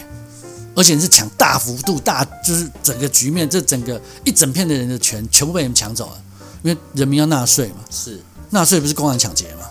[0.75, 6.21] 而且是抢大幅度大，就是整个局面，这整个一整片的人的权全部被你们抢走了，
[6.63, 9.65] 因为人民要纳税嘛，是纳税不是公然抢劫吗？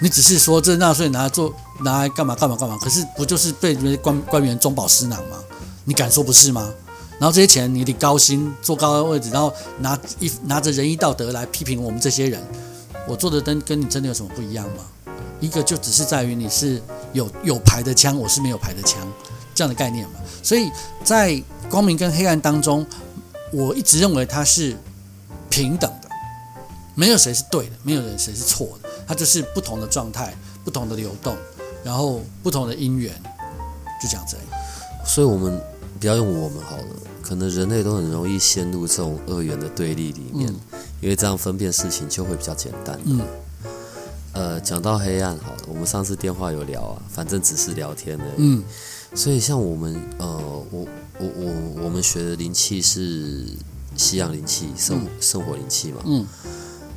[0.00, 5.38] 你只是说这纳税拿来做拿来干嘛干嘛干嘛，可是不就是被那些官官员中饱私囊吗？
[5.84, 6.68] 你敢说不是吗？
[7.18, 12.40] 然后这些钱你得高薪坐高的位置，然后拿一拿着仁义道德来批评我们这些人。
[13.06, 14.84] 我做的灯跟你真的有什么不一样吗？
[15.40, 19.00] 一个就只是在于你是有有牌的枪，我是没有牌的枪，
[19.54, 20.20] 这样的概念嘛。
[20.42, 20.70] 所以
[21.02, 22.86] 在光明跟黑暗当中，
[23.52, 24.76] 我一直认为它是
[25.48, 26.08] 平等的，
[26.94, 31.34] 没有谁是对的，没有人谁是错的，它就是不同的状态、不同的流动，
[31.82, 33.12] 然后不同的因缘，
[34.02, 34.36] 就这样子。
[35.06, 35.58] 所以我们
[36.00, 36.84] 不要用我们好了，
[37.22, 40.54] 可能人类都很容易陷入这种二元的对立里面。
[41.00, 42.98] 因为这样分辨事情就会比较简单。
[43.04, 43.20] 嗯，
[44.32, 48.24] 呃，讲到黑暗，好了，我们上次电话有聊啊，反正只是聊天的。
[48.36, 48.64] 嗯，
[49.14, 50.26] 所以像我们，呃，
[50.72, 50.86] 我
[51.20, 53.44] 我我我们学的灵气是
[53.96, 56.02] 西洋灵气，生生活灵气嘛。
[56.04, 56.26] 嗯，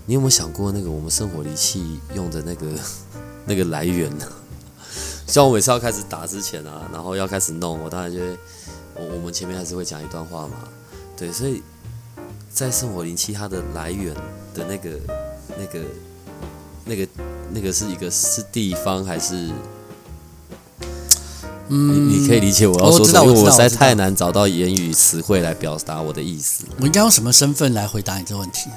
[0.08, 2.68] 你有没有想过那个我们生活灵气用的那个
[3.46, 4.26] 那个来源呢？
[5.28, 8.38] 像我每次要开始打之前啊，然后要开始弄，我当然就会，
[8.96, 10.56] 我我们前面还是会讲一段话嘛。
[11.16, 11.62] 对，所以。
[12.54, 14.14] 在圣火灵气它的来源
[14.54, 14.90] 的那个、
[15.58, 15.80] 那个、
[16.84, 17.08] 那个、
[17.54, 19.50] 那个是一个是地方还是？
[21.70, 26.66] 嗯，你你可以理解我要说什么，我实在太难找到言语词汇来表达我的意思。
[26.82, 28.76] 我应该用什么身份来回答你这个问题呢？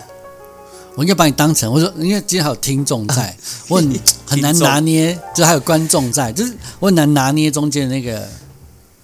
[0.95, 3.37] 我应该把你当成我说，因为今天还有听众在，
[3.69, 8.25] 我很 很难拿捏，就还有观众在，就是我很难拿捏中间的那个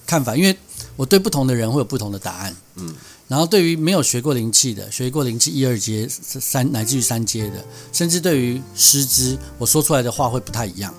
[0.07, 0.57] 看法，因为
[1.01, 2.55] 我对不同的人会有不同的答案。
[2.75, 2.95] 嗯，
[3.27, 10.95] 然后对于没有学过灵气的，学过灵气一二阶、三乃至于三阶的，甚至对于师资，我说出来的话会不太一样，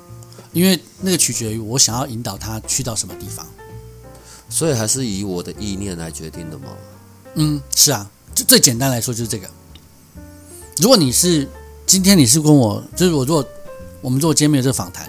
[0.54, 3.46] 因为那个取决于我想要引导他去到什么地方。
[4.50, 6.70] 所以还是以我的意念来决定的吗？
[7.36, 9.48] 嗯，是啊，就最简单来说就是这个。
[10.78, 11.48] 如果你是
[11.86, 13.48] 今天你是跟我，就是我如果
[14.02, 15.08] 我们如果今天没有这个访谈，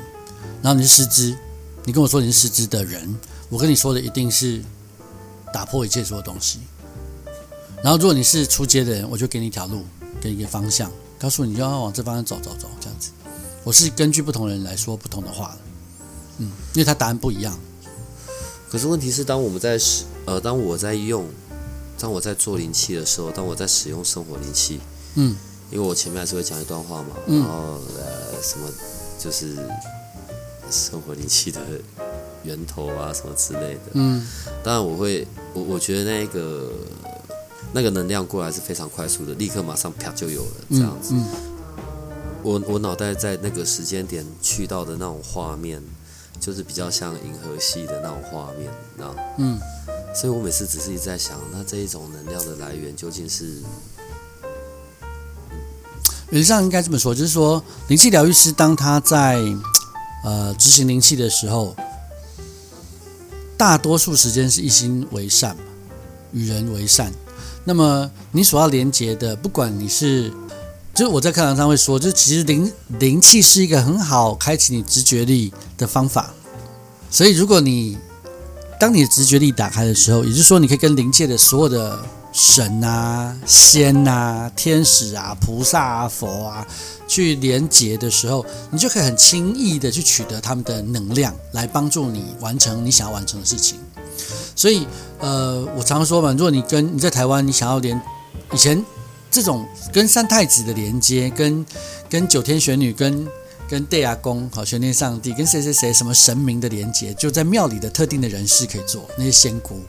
[0.62, 1.35] 然后你是师资，
[1.87, 4.62] 你跟我说你是师资的人，我跟你说的一定是
[5.52, 6.60] 打破一切所有东西。
[7.82, 9.84] 然后如果你是出街的人，我就给你一条路，
[10.20, 13.10] 给你一个方向，告诉你要往这方向走走走，这样子。
[13.64, 15.58] 我是根据不同人来说不同的话的，
[16.38, 17.58] 嗯，因为他答案不一样。
[18.70, 21.26] 可是问题是，当我们在使呃，当我在用，
[21.98, 24.80] 当我在做灵气的时候，当我在使用生活灵气，
[25.16, 25.36] 嗯，
[25.70, 28.68] 因为我前面还是会讲一段话嘛，嗯然后呃什么
[29.18, 29.56] 就是
[30.70, 31.60] 生活灵气的
[32.44, 33.92] 源头啊什么之类的。
[33.94, 34.26] 嗯
[34.62, 36.70] 当然我会，我我觉得那个
[37.72, 41.14] 那个能量过来是非常快速的，立刻马上啪就有了这样子。
[41.14, 41.24] 嗯
[42.44, 45.81] 我我脑袋在那个时间点去到的那种画面，
[46.40, 49.14] 就是比较像银河系的那种画面，你知道？
[49.38, 49.61] 嗯
[50.12, 53.62] 所以我每次只是一直在想，那这一种能量的来源究竟是
[56.31, 59.40] 原则上应该这么说，就是说灵气疗愈师当他在
[60.24, 61.76] 呃执行灵气的时候，
[63.62, 65.62] 大多数时间是一心为善嘛，
[66.33, 67.12] 与人为善。
[67.62, 70.33] 那么你所要连接的，不管你是，
[70.92, 76.35] 就是我在课堂上会说，就其实灵灵气是一个很好开启你直觉力的方法。
[77.09, 77.96] 所以如果你
[78.81, 86.66] 当你的直觉力打开的时候，也就是说你可以跟灵界的所有的神啊、仙啊、天使啊、菩萨啊、佛啊
[87.06, 93.78] 去连接的时候，你就可以很轻易的去取得他们的能量，来帮助你完成你想要完成的事情。
[94.56, 94.86] 所以，
[95.18, 98.00] 呃，我常说嘛，如果你跟你在台湾，你想要连
[98.52, 98.82] 以前
[99.30, 101.64] 这种跟三太子的连接，跟
[102.08, 103.26] 跟九天玄女，跟
[103.68, 109.80] 跟地阿公、好玄天上帝，跟谁谁谁什么神明的连接，就在庙里的特定的人士可以做那些仙姑。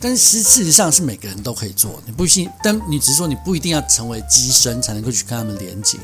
[0.00, 5.98] 但是事实上是每个人都可以做，你不信，但你只是说你不一定要成为机身才能够去跟他们连接。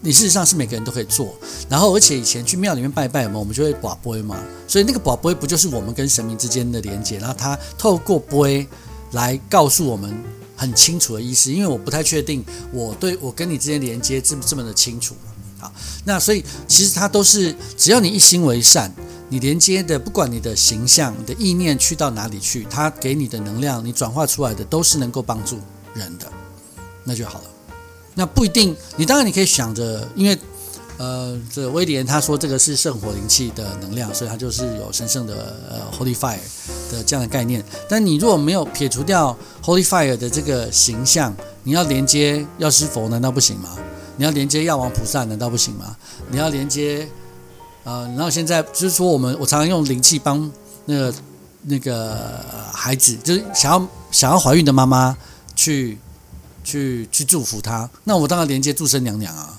[0.00, 1.34] 你事实上是每个人都可以做，
[1.68, 7.18] 然后而且以前去庙里面拜拜嘛，我们就会把杯嘛，所以那个把杯不就是我们跟神明之间的连接？
[7.18, 8.66] 然后他透过杯
[9.10, 10.16] 来告诉我们
[10.56, 15.16] 很清楚的意思，因为我不太确定我对我跟你之间连接这么这么的清楚。
[15.58, 15.72] 好，
[16.04, 18.94] 那所以其实它都是只要你一心为善，
[19.28, 25.58] 你连接的不管你的形象、你的意念去到哪里去，它给你的能量，你转化出来的都是能够帮助
[25.94, 26.26] 人的，
[27.04, 27.44] 那就好了。
[28.14, 30.36] 那不一定，你当然你可以想着，因为
[30.96, 36.38] 呃，这威廉他说这个是圣火灵气的能量，所以它就是有神圣的呃 Holy Fire
[36.90, 37.64] 的这样的概念。
[37.88, 43.76] 但你如果没有撇除掉 Holy Fire 的这个形象，你要连接药师佛难道不行吗？
[44.16, 45.96] 你要连接药王菩萨难道不行吗？
[46.28, 47.08] 你要连接
[47.88, 50.38] 呃，然后现在就是说我们我常常用灵气帮
[50.84, 51.14] 那个
[51.62, 55.16] 那个孩子，就是想要想要怀孕的妈妈
[55.56, 55.96] 去
[56.62, 59.58] 去去祝福她，那我当然连接祝生娘娘啊，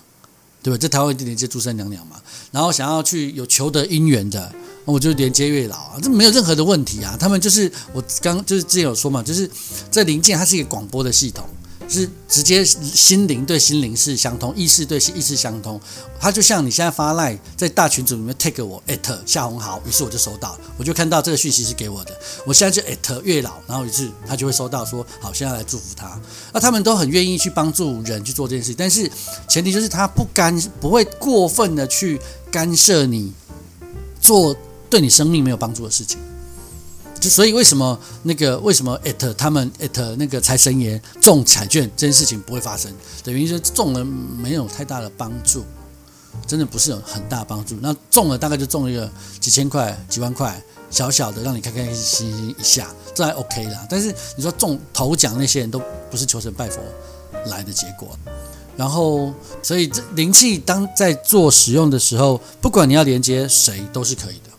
[0.61, 0.77] 对吧？
[0.77, 2.17] 在台湾一定连接祝生娘娘嘛。
[2.51, 4.53] 然后想要去有求得姻缘的，
[4.85, 7.17] 我就连接月老啊，这没有任何的问题啊。
[7.19, 9.49] 他们就是我刚就是之前有说嘛，就是
[9.89, 11.43] 在灵界它是一个广播的系统。
[11.89, 15.81] 是直接心灵对心灵是相通，意识对意识相通。
[16.19, 22.15] 它就像你现在发赖在大群组里面 take 我 at 夏红豪，于是我就收到，我就看到这个讯息是给我的。
[22.45, 26.21] 我现在就 at 月老，然后于是他就会收到说好，现在来祝福他。
[26.53, 29.09] 那他们都很愿意去帮助人去做这件事，但是
[29.47, 32.19] 前提就是他不干不会过分的去
[32.51, 33.33] 干涉你
[34.21, 34.55] 做
[34.89, 36.19] 对你生命没有帮助的事情。
[37.19, 42.91] 就所以为什么那个为什么 at 他们 at 那个财神爷中彩券这件事情不会发生
[43.23, 45.65] 的原因是中了没有太大的帮助，
[46.47, 47.75] 真的不是有很大帮助。
[47.81, 49.09] 那中了大概就中一个
[49.39, 53.85] 几千块、几万块，小小的让你开开心心一下，这还 OK 啦。
[53.89, 56.79] 但是你说中头奖那些人都不是求神拜佛
[57.47, 58.17] 来的结果。
[58.77, 64.49] 然后，所以这灵气当在做使用的时候，不管你要连接谁都是可以的。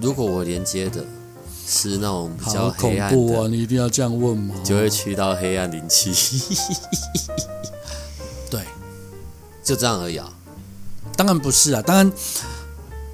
[0.00, 1.04] 如果我连接的
[1.66, 3.42] 是那种比较好恐黑暗怖哦！
[3.44, 4.54] 的，你一定要这样问吗？
[4.64, 6.12] 就会去到黑暗灵气，
[8.50, 8.62] 对，
[9.62, 10.28] 就这样而已啊。
[11.16, 12.10] 当然不是啊，当然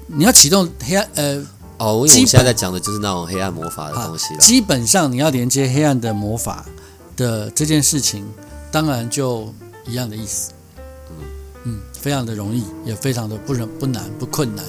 [0.07, 1.45] 你要启动黑暗呃，
[1.77, 4.39] 哦，因为我基本们现在在讲的就是那种黑暗魔法的东西了。
[4.39, 6.65] 基本上你要连接黑暗的魔法
[7.15, 8.25] 的这件事情，
[8.71, 9.53] 当然就
[9.85, 10.51] 一样的意思。
[11.09, 11.15] 嗯
[11.65, 14.63] 嗯非常的容易，也非常的不容不难不困难。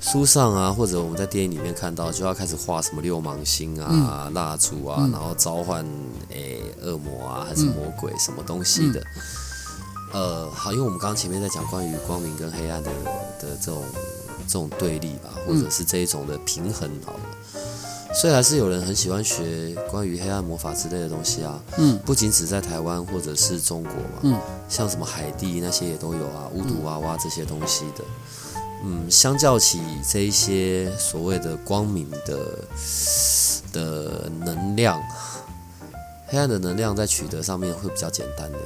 [0.00, 5.12] 书上啊，或者我们在电影里面看到，就要开始画什么六芒星啊、蜡烛啊，嗯。
[5.12, 5.86] 然后召唤
[6.30, 9.02] 诶、恶魔啊，还是魔鬼、什么东西的。
[10.12, 12.90] 呃，好，因为我们刚刚前面在讲关于光明跟黑暗的
[13.40, 13.82] 的这种
[14.46, 17.20] 这种对立吧，或者是这一种的平衡好了。
[18.12, 21.98] 所以还是有人很喜欢学关于黑暗魔法之类的东西啊，嗯。
[22.04, 24.36] 不仅只在台湾或者是中国嘛，嗯。
[24.66, 28.02] 像什么海地那些也都有啊，巫毒娃娃这些东西的。
[28.82, 32.38] 嗯，相较起这一些所谓的光明的
[33.72, 35.00] 的能量，
[36.26, 38.58] 黑暗的能量在取得上面会比较简单的。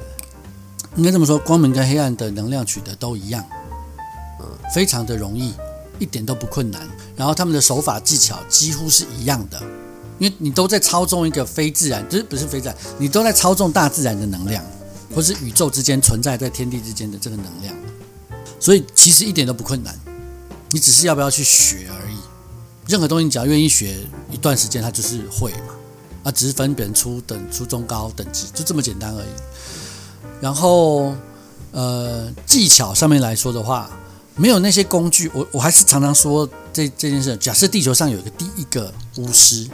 [0.97, 3.45] 应该这么说，光明跟黑暗的能量取得都一样，
[4.41, 5.53] 嗯，非常的容易，
[5.99, 6.89] 一点都不困难。
[7.17, 9.61] 然后他们的手法技巧几乎是一样的，
[10.21, 14.65] 因为你都在操纵一个非自然，就是不是非自然，你都在操纵大自然的能量，
[15.13, 17.75] 或是宇宙之间存在在天地之间的这个能量，
[18.65, 19.95] 所以其实一点都不困难，
[20.71, 22.17] 你只是要不要去学而已。
[22.89, 23.99] 任何东西你只要愿意学
[24.31, 25.75] 一段时间，它就是会嘛，
[26.23, 29.29] 啊，只是分别人初等、初中高等级，就这么简单而已。
[30.41, 31.15] 然后，
[31.73, 33.91] 呃，技巧上面来说的话，
[34.35, 37.37] 没有那些工具，我我还是常常说这这件事。
[37.37, 39.69] 假设地球上有一个第一个巫师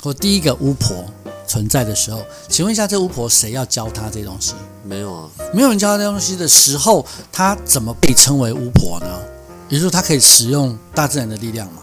[0.00, 1.04] 或第一个巫婆
[1.52, 4.54] 存在的时候，请问一下，这巫婆谁要教她这东西？
[4.82, 9.20] 没有啊，没有人教她这东西的时候，她怎么被称为巫婆呢？
[9.68, 11.82] 也就是说，她可以使用大自然的力量嘛，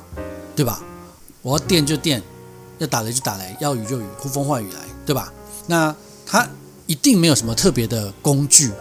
[0.56, 0.82] 对吧？
[1.44, 2.20] 我要电就电，
[2.80, 5.32] 要打雷就打雷，要雨就雨，呼风唤雨来，对吧？
[5.68, 5.96] 那
[6.26, 6.50] 她
[6.88, 8.72] 一定没有什么特别的工具，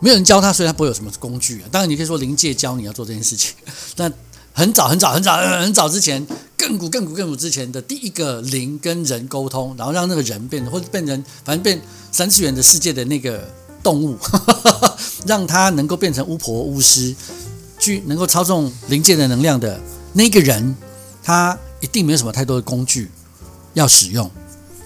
[0.00, 1.68] 没有人教她，所以她不会有什么工具、啊。
[1.70, 3.54] 当然，你可以说灵界教你要做这件事情，
[3.94, 4.10] 但
[4.56, 6.24] 很早很早很早很早之前，
[6.56, 11.82] 亘古亘古亘古之前的第一个灵跟人沟通，然后让那个人变或者变成反正变
[12.12, 13.52] 三次元的世界的那个
[13.82, 14.16] 动物，
[15.26, 17.12] 让他能够变成巫婆巫师，
[17.80, 19.80] 去能够操纵灵界的能量的
[20.12, 20.76] 那个人，
[21.20, 23.10] 他一定没有什么太多的工具
[23.72, 24.30] 要使用，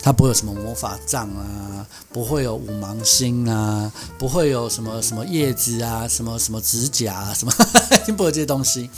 [0.02, 7.52] 他不会有什么魔法杖啊，不会有五芒星啊，不会有什么什么叶子啊，什么什么指甲啊，什么
[8.02, 8.88] 一定不会有这些东西。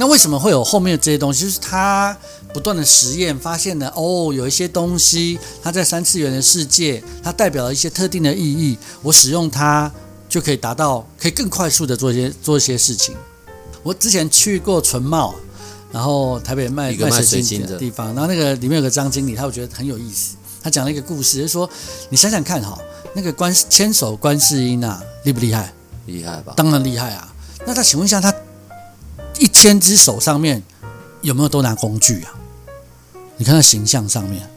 [0.00, 1.44] 那为什么会有后面的这些东西？
[1.44, 2.16] 就是他
[2.54, 9.90] 不断的实验，发现了哦，有一些东西它在三次元的世界，它代表了一些特定的意义，我使用它
[10.28, 13.16] 就可以达到，可以更快速的做一些做一些事情。
[13.82, 15.34] 我之前去过纯茂，
[15.90, 21.68] 然后台北卖卖水晶的地方，然后那个里面有个张经理，他我觉得很有意思，他讲了一个故事，就是说
[22.08, 22.78] 你想想看哈，
[23.14, 25.72] 那个观千手观世音啊，厉不厉害？
[26.06, 26.54] 厉害吧？
[26.56, 27.34] 当然厉害啊。
[27.66, 28.32] 那他请问一下，他
[29.38, 30.62] 一千只手上面
[31.22, 32.34] 有没有都拿工具啊？
[33.36, 34.48] 你看他形象上面，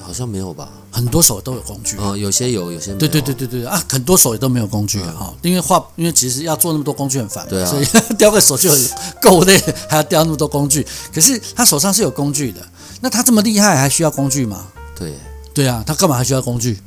[0.00, 0.68] 好像没有吧？
[0.90, 1.96] 很多手都有工具。
[1.98, 2.98] 哦，有些有，有些没有。
[2.98, 7.86] 对对对对对啊，很多手也都没有工具啊，哈、因为画，因为其实要做那么多工具很烦，对啊所以
[8.16, 8.78] 雕个手就很
[9.22, 9.56] 够累，
[9.88, 10.86] 还要雕那么多工具。
[11.14, 12.60] 可是他手上是有工具的，
[13.00, 14.66] 那他这么厉害还需要工具吗？
[14.96, 15.14] 对，
[15.54, 16.80] 对啊，他干嘛还需要工具？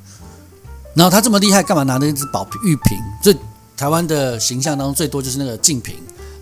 [0.95, 2.97] 然后他这么厉害，干嘛拿那一只宝玉瓶？
[3.22, 3.36] 最
[3.78, 5.95] 台湾的形象当中最多就是那个净瓶，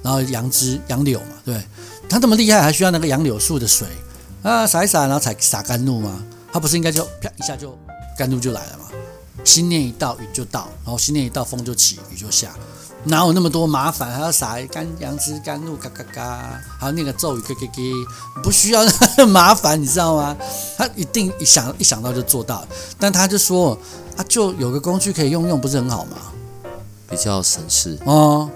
[0.04, 1.62] 然后杨枝杨柳嘛，对？
[2.10, 3.88] 他这么厉害，还需要那个杨柳树的水
[4.44, 6.24] 啊，洒一洒，然后才洒甘露吗？
[6.52, 7.78] 他不是应该就啪一下就
[8.18, 8.86] 甘露就来了吗？
[9.44, 12.52] 心念一到，雨就到，然后心念一到，风就起，雨就下，
[13.06, 14.12] 哪有那么多麻烦？
[14.12, 18.84] 还要洒干杨枝甘露，嘎嘎嘎，还要念个咒语，咯咯咯，不需要
[19.18, 20.36] 那麻烦，你知道吗？
[20.78, 22.68] 他一定一想一想到就做到，
[23.00, 23.78] 但他就说
[24.18, 26.18] 啊，就有个工具可以用用，不是很好吗？
[27.10, 27.98] 比较省事。
[28.06, 28.50] 哦，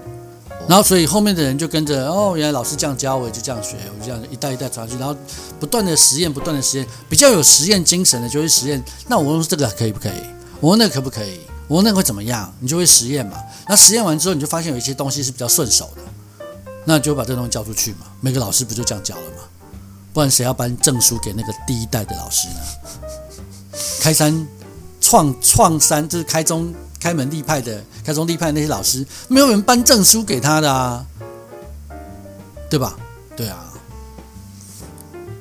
[0.68, 5.16] 然后所以后面的人就跟着哦，原来老师这样教，我也就这样学，我就这样一代一代传下去，然后
[5.60, 8.84] 不断的实验，不断的实验，比较有实验精神的就会实验。
[9.08, 10.22] 那我问这个可以不可以？
[10.60, 11.40] 我问那个可不可以？
[11.68, 12.52] 我问那个会怎么样？
[12.60, 13.38] 你就会实验嘛。
[13.68, 16.02] 那实验完之后，你就发现有一些东西是比较顺手的，
[16.86, 18.08] 那就把这东西交出去嘛。
[18.20, 19.44] 每个老师不就这样教了吗？
[20.14, 22.56] 不然谁要颁证书给那个第一代的老师呢？
[24.00, 24.48] 开山
[25.02, 26.74] 创创山就是开宗
[27.06, 31.06] 开门立派的开宗立派的那些老师，没有人颁证书给他的啊，
[32.68, 32.98] 对吧？
[33.38, 33.72] 对啊，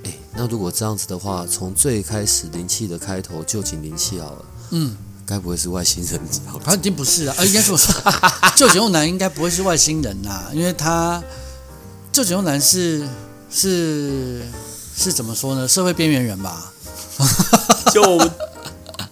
[0.04, 4.94] 哎，那如果这样子的话，从最开始灵气的开头就请灵气好了，嗯，
[5.24, 6.20] 该不会是外星人？
[6.62, 7.78] 他已经不是了，呃，应该说，
[8.54, 11.22] 旧井用男应该不会是外星人呐，因为他
[12.12, 13.08] 旧井用男是
[13.50, 14.42] 是
[14.94, 15.66] 是怎么说呢？
[15.66, 16.70] 社会边缘人吧。
[17.90, 18.02] 就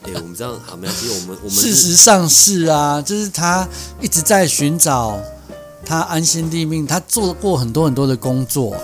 [0.04, 3.68] 我们，哎、我们这样好没关系，我们我们事实上是啊，就是他
[4.00, 5.18] 一直在寻找
[5.84, 8.80] 他安心立命，他做过很多很多的工作啊，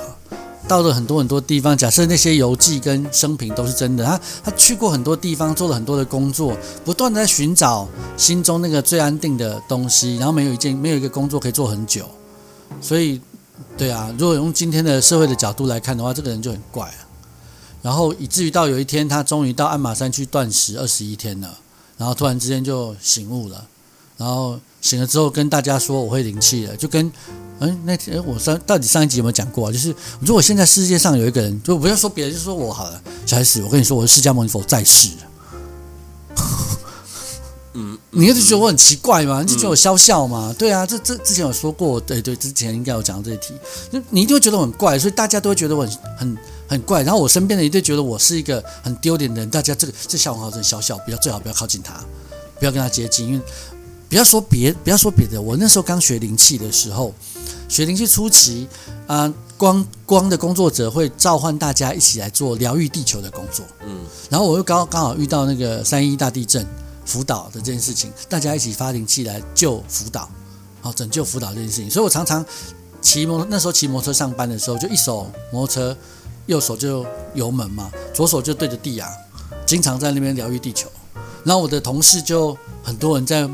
[0.66, 1.76] 到了很多很多地方。
[1.76, 12.04] 假设那些游记跟生平都是真的，他他去过很多地方，做了很多的工作，不断的在寻找心中那个最安定的东西，然后没有一件没有一个工作可以做很久，
[12.80, 13.20] 所以
[13.76, 17.07] 对啊，如果用今天的社会的角度来看的话，这个人就很怪啊。
[17.82, 21.58] 然后以至于到有一天，他终于到鞍马山去断食二十一天了。
[21.96, 23.66] 然后突然之间就醒悟了，
[24.16, 27.10] 然后醒了之后跟大家说我会灵气了，就跟
[27.58, 29.72] 嗯那天我上到底上一集有没有讲过啊？
[29.72, 35.08] 就是如果现在世界上有一个人，就不要说别人，就说我好了，小 S，我跟你说我是释迦牟尼佛在世。
[37.74, 39.42] 嗯，你一直觉得我很奇怪吗？
[39.42, 40.54] 你就觉得我笑笑吗？
[40.56, 43.54] 对啊，这这之前有说过，对对，之前应该有讲到这一题，
[43.92, 46.38] 就你一定会觉得我很怪，所以大家都会觉得我很很
[46.68, 51.94] 很怪，然后我身边的一定觉得我是一个很丢脸的人，大家这个这小黄豪真小小，不要最好不要靠近他，
[52.58, 53.44] 不要跟他接近，因为
[54.08, 57.14] 不要说别不要说别的，我那时候刚学灵气的时候，
[57.68, 58.68] 学灵气初期
[59.06, 66.66] 啊、光光的工作者会召唤大家一起来做疗愈地球的工作，嗯，然后我又刚刚好遇到那个三一大地震
[67.06, 70.28] 福岛的这件事情，大家一起发灵气来救福岛，
[70.82, 72.44] 好拯救福岛这件事情，所以我常常
[73.00, 75.96] 骑摩那时候骑摩托车上班的时候，就一手摩托车，
[76.48, 79.08] 右手就油门嘛，左手就对着地啊，
[79.66, 80.90] 经常在那边疗愈地球。
[81.44, 83.48] 然后我的同事就很多人在，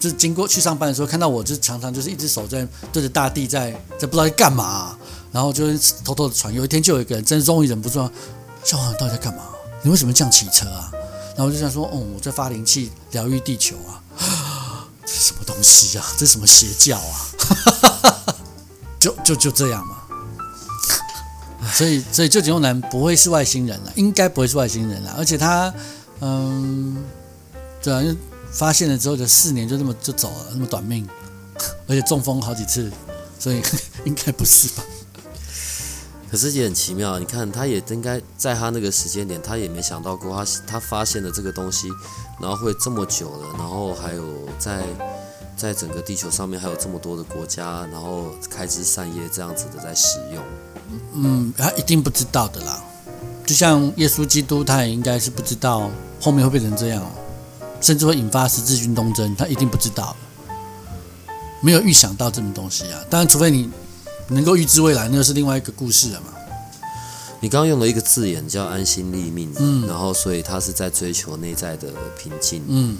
[0.00, 4.96] 就经过去上班的时候，看到我就常常就是一只手在对着大地在在不知道在干嘛、
[5.30, 5.66] 然后就
[6.02, 6.52] 偷偷的传。
[6.52, 8.10] 有一天就有一个人真的终于忍不住了，
[8.64, 9.42] 小黄你到底在干嘛？
[9.82, 10.90] 你为什么这样骑车啊？
[11.36, 14.00] 然后我就想说，哦，我在发灵气疗愈地球啊，
[15.04, 16.04] 这什么东西啊？
[16.16, 18.34] 这什么邪教啊？
[18.98, 19.97] 就就就这样嘛。
[21.72, 25.14] 所以，所以旧井用男不会是外星人了，应该不会是外星人了。
[25.18, 25.72] 而且他，
[26.20, 27.04] 嗯，
[27.82, 28.16] 对啊，
[28.50, 31.08] 发现了之后的四年就这么就走了，那么短命，
[31.86, 32.90] 而且中风好几次，
[33.38, 33.62] 所以
[34.04, 34.82] 应该不是吧？
[36.30, 41.88] 可是也很奇妙，你看，他也应该在他那个时间点，他也没想到过他他发现了这个东西，
[42.38, 44.84] 然后会这么久了，然后还有在
[45.58, 50.42] 在整个地球上面还有这么多的国家，然后开枝散叶这样子的在使用。
[51.14, 52.82] 嗯，他一定不知道的啦。
[53.44, 55.90] 就像耶稣基督，他也应该是不知道
[56.20, 57.04] 后面会变成这样，
[57.80, 60.14] 甚至会引发十字军东征，他一定不知道，
[61.60, 63.00] 没有预想到这种东西啊。
[63.10, 63.68] 当然，除非你
[64.28, 66.28] 能够预知未来，那是另外一个故事了嘛。
[67.40, 72.98] 你刚刚用了一个字眼叫安心立命，嗯然后所以他是在追求内在的平静，嗯，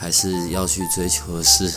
[0.00, 1.70] 还是要去追求的是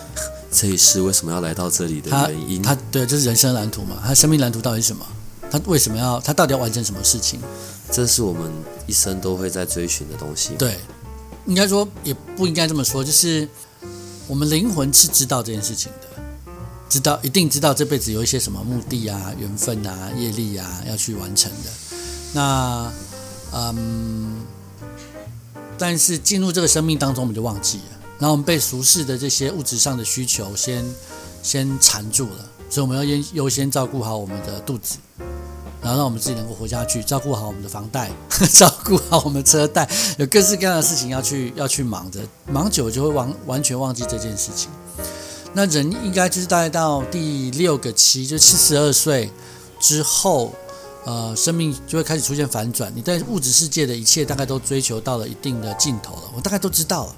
[0.50, 2.62] 这一世为什么要来到这里的原因？
[2.62, 4.02] 他对，这是人生蓝图嘛？
[4.02, 5.04] 他生命蓝图到底是什么？
[5.50, 6.18] 他为什么要？
[6.20, 7.38] 他到底要完成什么事情？
[7.92, 8.50] 这是我们
[8.86, 10.54] 一生都会在追寻的东西。
[10.58, 10.78] 对，
[11.44, 13.46] 应该说也不应该这么说，就是
[14.26, 16.52] 我们灵魂是知道这件事情的，
[16.88, 21.70] 知道一定知道这辈子有一些什么目的啊、缘分啊、业力啊要去完成的。
[22.32, 22.90] 那
[23.52, 24.44] 嗯，
[25.78, 30.84] 但是进入这个生命当中，我们就忘记了，然后我们被俗世的这些物质上的需求先
[31.42, 34.96] 先缠住了，所以我们要优优先照顾好我们的肚子。
[35.82, 38.10] 然后让我们自己能够活下去，照顾好我们的房贷，
[38.52, 42.18] 照顾好我们车贷，有各式各样的事情要去要去忙着，
[42.50, 44.68] 忙久就会完完全忘记这件事情。
[45.52, 49.30] 那人应该就是大概到第六个期，就七十二岁
[49.78, 50.52] 之后，
[51.06, 52.92] 呃，生命就会开始出现反转。
[52.92, 57.16] 你在物质世界的一切大概都追求到了一定的尽头了，我大概都知道了，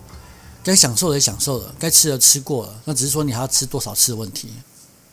[0.62, 4.50] 该享受的也享受了，该吃的吃过了，那只是说你还要吃多少次的问题。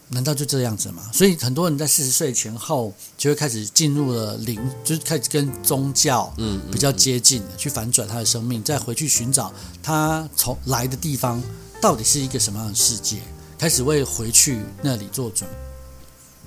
[0.09, 1.09] 难道就这样子吗？
[1.13, 11.41] 所以很多人在四十岁前后就会开始进入了灵，就是开始跟宗教嗯，比较接近，去反转他的生命，再回去寻找他从来的地方
[11.81, 13.19] 到底是一个什么样的世界，
[13.57, 15.49] 开始为回去那里做准。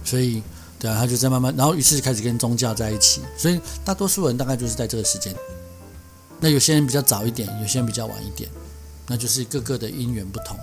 [0.04, 0.40] 所以，
[0.78, 3.20] 对啊，他就在慢慢，然后于是开始跟宗教在一起。
[3.36, 5.34] 所以大多数人大概就是在这个时间。
[6.40, 8.48] 那有些人比较早一点，有些人比较晚一点，
[9.08, 10.56] 那就是各个的因缘不同。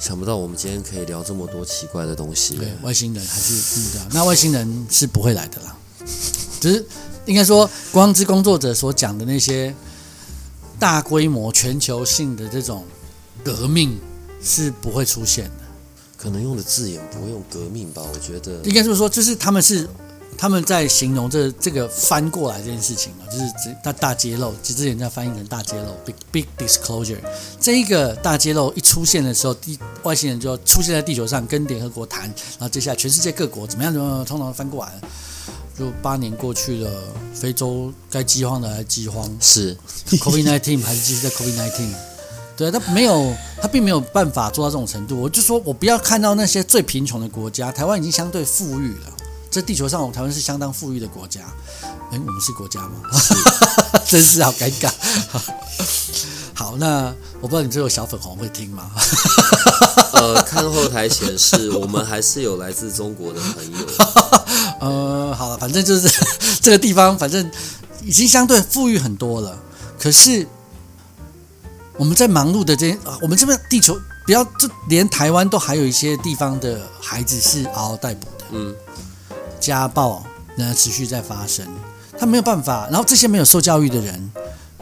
[0.00, 2.56] 想不到我们今天可以聊这么多奇怪的东西。
[2.56, 5.76] 对，外星人还是嗯对啊，那外星人是不会来的啦。
[6.60, 6.86] 只是
[7.26, 9.72] 应该说，光之工作者所讲的那些
[10.78, 12.84] 大规模、全球性的这种
[13.44, 13.96] 革命
[14.42, 15.69] 是不会出现的。
[16.20, 18.02] 可能用的字眼不会用革命吧？
[18.02, 19.88] 我觉得应该就是说，就是他们是
[20.36, 27.16] 他们在形容这这个翻过来这件事情嘛，就是这大大揭露，就之前在翻译成大揭露 （big big disclosure）。
[27.58, 35.00] 这一个大揭露一出现的时候，地外星人就出现在地球上，跟联合国谈，然后接下来全世界各国怎么样怎么样，通通翻过来了。
[35.78, 36.90] 就八年过去了，
[37.34, 39.74] 非洲该饥荒的还饥荒是
[40.10, 42.09] ，COVID nineteen 还是继续在 COVID nineteen。
[42.60, 45.18] 对，他没有，他并没有办法做到这种程度。
[45.18, 49.06] 我就说我不要看到那些最贫穷的国家，台湾已经相对富裕了。
[49.50, 51.40] 在地球上，我们台湾是相当富裕的国家。
[51.82, 53.00] 哎，我们是国家吗？
[54.04, 54.90] 真是好尴尬。
[56.52, 58.90] 好，那我不知道你这有小粉红会听吗？
[60.12, 63.78] 呃，看后台显示，我们还是有来自中国的朋友。
[64.86, 66.12] 呃，好了，反正就是
[66.60, 67.50] 这个地方，反正
[68.04, 69.58] 已经相对富裕很多了。
[69.98, 70.46] 可是
[72.00, 73.94] 我们在忙碌的这，我们这边地球，
[74.24, 78.44] 不要就连台湾都还有一些地方的孩子是嗷嗷待哺的。
[78.52, 78.74] 嗯，
[79.60, 80.24] 家暴
[80.56, 81.66] 呢持续在发生，
[82.18, 82.88] 他没有办法。
[82.88, 84.32] 然后这些没有受教育的人，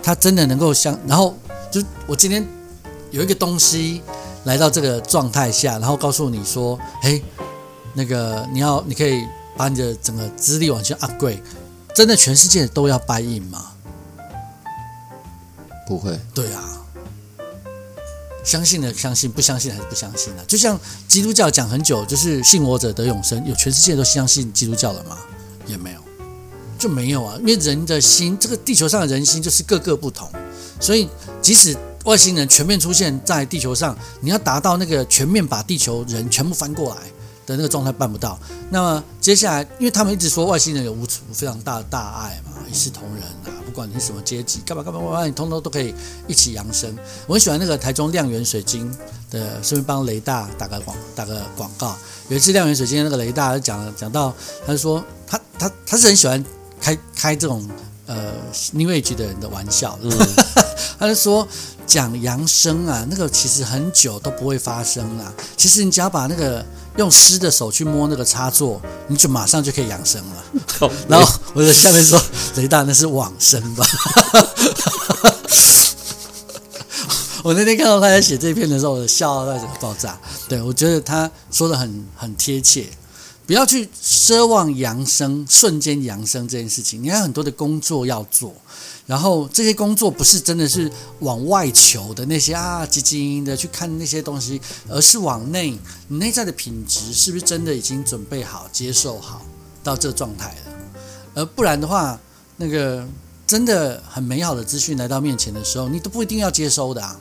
[0.00, 1.36] 他真的能够像，然后
[1.72, 2.46] 就我今天
[3.10, 4.00] 有一个东西
[4.44, 7.20] 来到这个状态下，然后告诉你说，嘿，
[7.94, 11.40] 那个你要，你可以把你的整个资历往前 upgrade，
[11.96, 13.72] 真的全世界都要 buy in 吗？
[15.84, 16.77] 不会，对啊。
[18.48, 20.42] 相信的相信，不相信还是不相信呢？
[20.48, 25.18] 就像基督教讲很久，就是信我者得永生，有全世界都相信基督教了吗？
[25.66, 26.00] 也没有，
[26.78, 27.36] 就没有啊。
[27.40, 30.30] 因为人的心，这个地球上的人心就是各个不同，
[30.80, 31.06] 所以
[31.42, 31.76] 即使
[32.06, 37.02] 外星人全面出现在地球上，你要达到那个全面把地球人全部翻过来
[37.48, 38.38] 的那个状态，办不到。
[38.70, 43.58] 那么接下来，因为他们一直说外星人有无非常大的大爱嘛，一视同仁啊。
[43.64, 45.94] 不管你什么阶级，干嘛干嘛，我你通通都可以
[46.26, 46.96] 一起扬升。
[47.26, 48.90] 我很喜欢那个台中亮源水晶
[49.30, 51.96] 的，顺便帮雷大打个广打个广告。
[52.28, 54.34] 有一次亮源水晶那个雷大讲讲到，
[54.66, 56.44] 他就说他他他是很喜欢
[56.80, 57.68] 开开这种
[58.08, 58.32] 呃
[58.72, 60.10] New Age 的人的玩笑，嗯，
[60.98, 61.46] 他就说
[61.86, 65.32] 讲扬升啊，那个其实很久都不会发生啊。
[65.56, 66.64] 其实你只要把那个
[66.96, 70.90] 用湿的手去摸那个插座，你就马上就可以养生了。
[71.08, 72.20] 然后我在下面说
[72.56, 73.86] ：“雷大那是往生吧？”
[77.44, 80.18] 我那天看到他在写这篇的时候，我笑到整个爆炸。
[80.48, 82.86] 对我觉得他说的很很贴切，
[83.48, 87.02] 不要去奢望扬升、瞬间扬升这件事情。
[87.02, 88.52] 你还有很多的工作要做。
[89.06, 95.70] 然后这些工作不是真的是往外求的那些啊，积极的去看那些东西，而是往内，
[96.08, 99.40] 你内在的品质是不是真的已经准备好、接受好
[99.82, 100.72] 到这状态了？
[101.36, 102.20] 而不然的话，
[102.58, 103.08] 那个
[103.46, 107.18] 真的很美好的资讯来到面前的时候，你都不一定要接收的啊。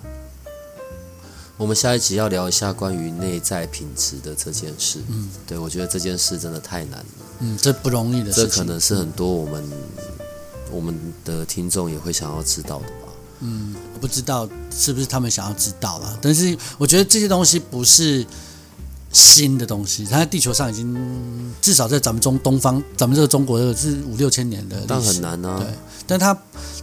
[1.57, 4.99] 我们下一集要聊一下关于内在品质的这件事。
[5.09, 7.05] 嗯，对，我觉得这件事真的太难了。
[7.39, 8.49] 嗯，这不容易的事情。
[8.49, 9.63] 这可能是很多我们。
[10.69, 10.93] 我们
[11.23, 13.13] 的听众也会想要知道的吧？
[13.39, 18.25] 嗯，我不知道是不是他们想要知道了，但是我觉得这些东西不是
[19.13, 25.57] 新的东西，它在地球上已经至少在咱们中东方，咱们这个中国的是五六千年的，但很难啊。
[25.57, 25.73] 对，
[26.07, 26.35] 但他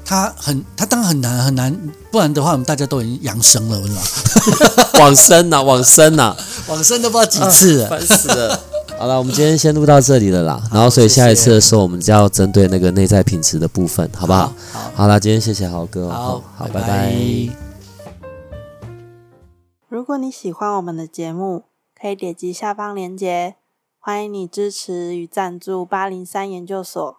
[0.04, 1.74] 他很他当然很难很难，
[2.10, 4.90] 不然的话我们大家都已经养生了，是吧？
[5.00, 6.36] 往生呐，往生呐，
[6.68, 8.60] 往生都不知道几次，烦死了。
[8.96, 10.62] 好了，我们今天先录到这里了啦。
[10.72, 14.52] 然后，所以下一次的时候，我们就要针对那个内在品质的部分，好不好？
[14.72, 17.12] 好，好了，今天谢谢豪哥，好好，拜拜。
[19.88, 21.64] 如果你喜欢我们的节目，
[22.00, 23.56] 可以点击下方链接，
[23.98, 27.16] 欢迎你支持与赞助八零三研究所。